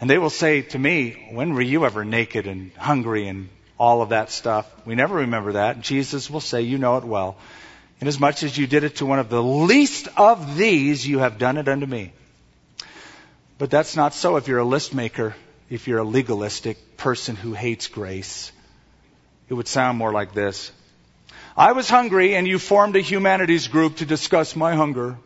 And 0.00 0.10
they 0.10 0.18
will 0.18 0.30
say 0.30 0.62
to 0.62 0.78
me, 0.78 1.28
When 1.32 1.54
were 1.54 1.62
you 1.62 1.86
ever 1.86 2.04
naked 2.04 2.46
and 2.46 2.72
hungry 2.74 3.28
and 3.28 3.48
all 3.78 4.02
of 4.02 4.10
that 4.10 4.30
stuff? 4.30 4.70
We 4.86 4.94
never 4.94 5.16
remember 5.16 5.52
that. 5.52 5.80
Jesus 5.80 6.28
will 6.30 6.40
say, 6.40 6.62
You 6.62 6.78
know 6.78 6.96
it 6.98 7.04
well. 7.04 7.36
Inasmuch 8.00 8.42
as 8.42 8.56
you 8.56 8.66
did 8.66 8.84
it 8.84 8.96
to 8.96 9.06
one 9.06 9.18
of 9.18 9.30
the 9.30 9.42
least 9.42 10.08
of 10.16 10.56
these, 10.56 11.06
you 11.06 11.20
have 11.20 11.38
done 11.38 11.56
it 11.56 11.66
unto 11.66 11.86
me. 11.86 12.12
But 13.58 13.70
that's 13.70 13.96
not 13.96 14.12
so 14.12 14.36
if 14.36 14.48
you're 14.48 14.58
a 14.58 14.64
list 14.64 14.94
maker, 14.94 15.34
if 15.70 15.88
you're 15.88 16.00
a 16.00 16.04
legalistic 16.04 16.98
person 16.98 17.36
who 17.36 17.54
hates 17.54 17.88
grace. 17.88 18.52
It 19.48 19.54
would 19.54 19.68
sound 19.68 19.96
more 19.96 20.12
like 20.12 20.34
this. 20.34 20.70
I 21.56 21.72
was 21.72 21.88
hungry 21.88 22.34
and 22.34 22.46
you 22.46 22.58
formed 22.58 22.96
a 22.96 23.00
humanities 23.00 23.68
group 23.68 23.96
to 23.96 24.06
discuss 24.06 24.54
my 24.54 24.74
hunger. 24.74 25.16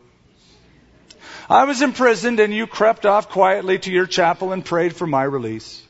I 1.51 1.65
was 1.65 1.83
imprisoned 1.83 2.39
and 2.39 2.55
you 2.55 2.69
crept 2.69 3.05
off 3.05 3.29
quietly 3.29 3.81
to 3.81 3.91
your 3.91 4.07
chapel 4.07 4.53
and 4.53 4.65
prayed 4.65 4.95
for 4.95 5.05
my 5.05 5.25
release. 5.25 5.83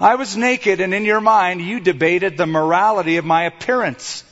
I 0.00 0.14
was 0.14 0.38
naked 0.38 0.80
and 0.80 0.94
in 0.94 1.04
your 1.04 1.20
mind 1.20 1.60
you 1.60 1.80
debated 1.80 2.38
the 2.38 2.46
morality 2.46 3.18
of 3.18 3.26
my 3.26 3.42
appearance. 3.42 4.24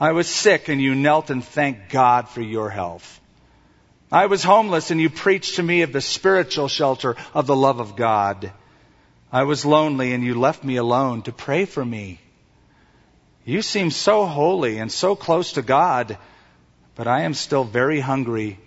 I 0.00 0.10
was 0.10 0.28
sick 0.28 0.68
and 0.68 0.82
you 0.82 0.96
knelt 0.96 1.30
and 1.30 1.44
thanked 1.44 1.88
God 1.90 2.28
for 2.28 2.40
your 2.40 2.68
health. 2.68 3.20
I 4.10 4.26
was 4.26 4.42
homeless 4.42 4.90
and 4.90 5.00
you 5.00 5.08
preached 5.08 5.54
to 5.56 5.62
me 5.62 5.82
of 5.82 5.92
the 5.92 6.00
spiritual 6.00 6.66
shelter 6.66 7.14
of 7.32 7.46
the 7.46 7.54
love 7.54 7.78
of 7.78 7.94
God. 7.94 8.50
I 9.30 9.44
was 9.44 9.64
lonely 9.64 10.12
and 10.12 10.24
you 10.24 10.34
left 10.34 10.64
me 10.64 10.76
alone 10.78 11.22
to 11.22 11.32
pray 11.32 11.64
for 11.64 11.84
me. 11.84 12.18
You 13.44 13.62
seem 13.62 13.92
so 13.92 14.26
holy 14.26 14.78
and 14.78 14.90
so 14.90 15.14
close 15.14 15.52
to 15.52 15.62
God, 15.62 16.18
but 16.96 17.06
I 17.06 17.20
am 17.20 17.34
still 17.34 17.62
very 17.62 18.00
hungry 18.00 18.58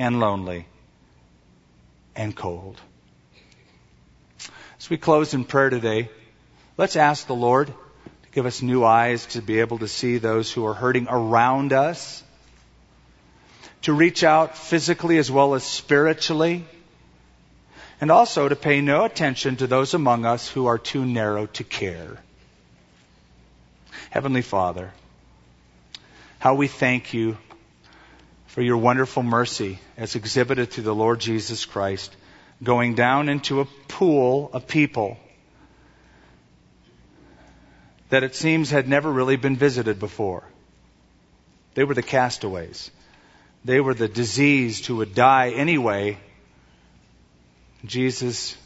and 0.00 0.18
lonely 0.18 0.64
and 2.16 2.34
cold. 2.34 2.80
As 4.78 4.88
we 4.88 4.96
close 4.96 5.34
in 5.34 5.44
prayer 5.44 5.68
today, 5.68 6.08
let's 6.78 6.96
ask 6.96 7.26
the 7.26 7.34
Lord 7.34 7.66
to 7.66 8.30
give 8.32 8.46
us 8.46 8.62
new 8.62 8.82
eyes 8.82 9.26
to 9.26 9.42
be 9.42 9.60
able 9.60 9.78
to 9.80 9.88
see 9.88 10.16
those 10.16 10.50
who 10.50 10.64
are 10.64 10.72
hurting 10.72 11.06
around 11.10 11.74
us, 11.74 12.24
to 13.82 13.92
reach 13.92 14.24
out 14.24 14.56
physically 14.56 15.18
as 15.18 15.30
well 15.30 15.54
as 15.54 15.64
spiritually, 15.64 16.64
and 18.00 18.10
also 18.10 18.48
to 18.48 18.56
pay 18.56 18.80
no 18.80 19.04
attention 19.04 19.56
to 19.56 19.66
those 19.66 19.92
among 19.92 20.24
us 20.24 20.48
who 20.48 20.64
are 20.64 20.78
too 20.78 21.04
narrow 21.04 21.44
to 21.44 21.62
care. 21.62 22.16
Heavenly 24.08 24.42
Father, 24.42 24.92
how 26.38 26.54
we 26.54 26.68
thank 26.68 27.12
you 27.12 27.36
for 28.50 28.62
your 28.62 28.78
wonderful 28.78 29.22
mercy 29.22 29.78
as 29.96 30.16
exhibited 30.16 30.70
through 30.70 30.82
the 30.82 30.94
Lord 30.94 31.20
Jesus 31.20 31.64
Christ, 31.66 32.16
going 32.60 32.96
down 32.96 33.28
into 33.28 33.60
a 33.60 33.64
pool 33.86 34.50
of 34.52 34.66
people 34.66 35.16
that 38.08 38.24
it 38.24 38.34
seems 38.34 38.68
had 38.68 38.88
never 38.88 39.08
really 39.08 39.36
been 39.36 39.54
visited 39.54 40.00
before. 40.00 40.42
They 41.74 41.84
were 41.84 41.94
the 41.94 42.02
castaways. 42.02 42.90
They 43.64 43.78
were 43.78 43.94
the 43.94 44.08
diseased 44.08 44.86
who 44.86 44.96
would 44.96 45.14
die 45.14 45.50
anyway. 45.50 46.18
Jesus, 47.84 48.56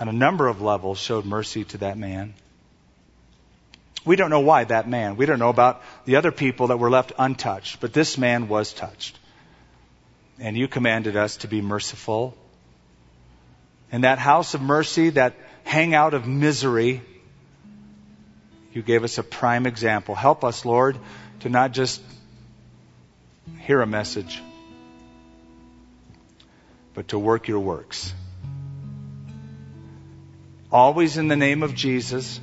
on 0.00 0.08
a 0.08 0.12
number 0.12 0.48
of 0.48 0.60
levels, 0.60 0.98
showed 0.98 1.24
mercy 1.24 1.62
to 1.66 1.78
that 1.78 1.98
man. 1.98 2.34
We 4.08 4.16
don't 4.16 4.30
know 4.30 4.40
why 4.40 4.64
that 4.64 4.88
man. 4.88 5.16
We 5.16 5.26
don't 5.26 5.38
know 5.38 5.50
about 5.50 5.82
the 6.06 6.16
other 6.16 6.32
people 6.32 6.68
that 6.68 6.78
were 6.78 6.88
left 6.88 7.12
untouched, 7.18 7.78
but 7.78 7.92
this 7.92 8.16
man 8.16 8.48
was 8.48 8.72
touched. 8.72 9.18
And 10.38 10.56
you 10.56 10.66
commanded 10.66 11.14
us 11.14 11.36
to 11.38 11.46
be 11.46 11.60
merciful. 11.60 12.34
In 13.92 14.00
that 14.00 14.18
house 14.18 14.54
of 14.54 14.62
mercy, 14.62 15.10
that 15.10 15.34
hangout 15.62 16.14
of 16.14 16.26
misery, 16.26 17.02
you 18.72 18.80
gave 18.80 19.04
us 19.04 19.18
a 19.18 19.22
prime 19.22 19.66
example. 19.66 20.14
Help 20.14 20.42
us, 20.42 20.64
Lord, 20.64 20.96
to 21.40 21.50
not 21.50 21.72
just 21.72 22.00
hear 23.60 23.82
a 23.82 23.86
message, 23.86 24.40
but 26.94 27.08
to 27.08 27.18
work 27.18 27.46
your 27.46 27.60
works. 27.60 28.14
Always 30.72 31.18
in 31.18 31.28
the 31.28 31.36
name 31.36 31.62
of 31.62 31.74
Jesus, 31.74 32.40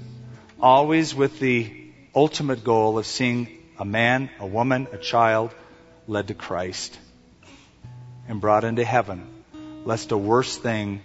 always 0.61 1.13
with 1.13 1.39
the 1.39 1.71
ultimate 2.13 2.63
goal 2.63 2.97
of 2.97 3.05
seeing 3.05 3.47
a 3.77 3.85
man, 3.85 4.29
a 4.39 4.45
woman, 4.45 4.87
a 4.91 4.97
child 4.97 5.53
led 6.07 6.27
to 6.27 6.33
Christ 6.33 6.97
and 8.27 8.41
brought 8.41 8.63
into 8.63 8.83
heaven, 8.83 9.27
lest 9.83 10.11
a 10.11 10.17
worse 10.17 10.57
thing 10.57 11.01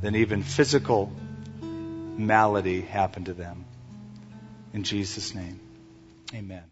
than 0.00 0.16
even 0.16 0.42
physical 0.42 1.12
malady 1.60 2.80
happen 2.80 3.24
to 3.24 3.34
them. 3.34 3.64
In 4.72 4.84
Jesus' 4.84 5.34
name, 5.34 5.60
amen. 6.34 6.71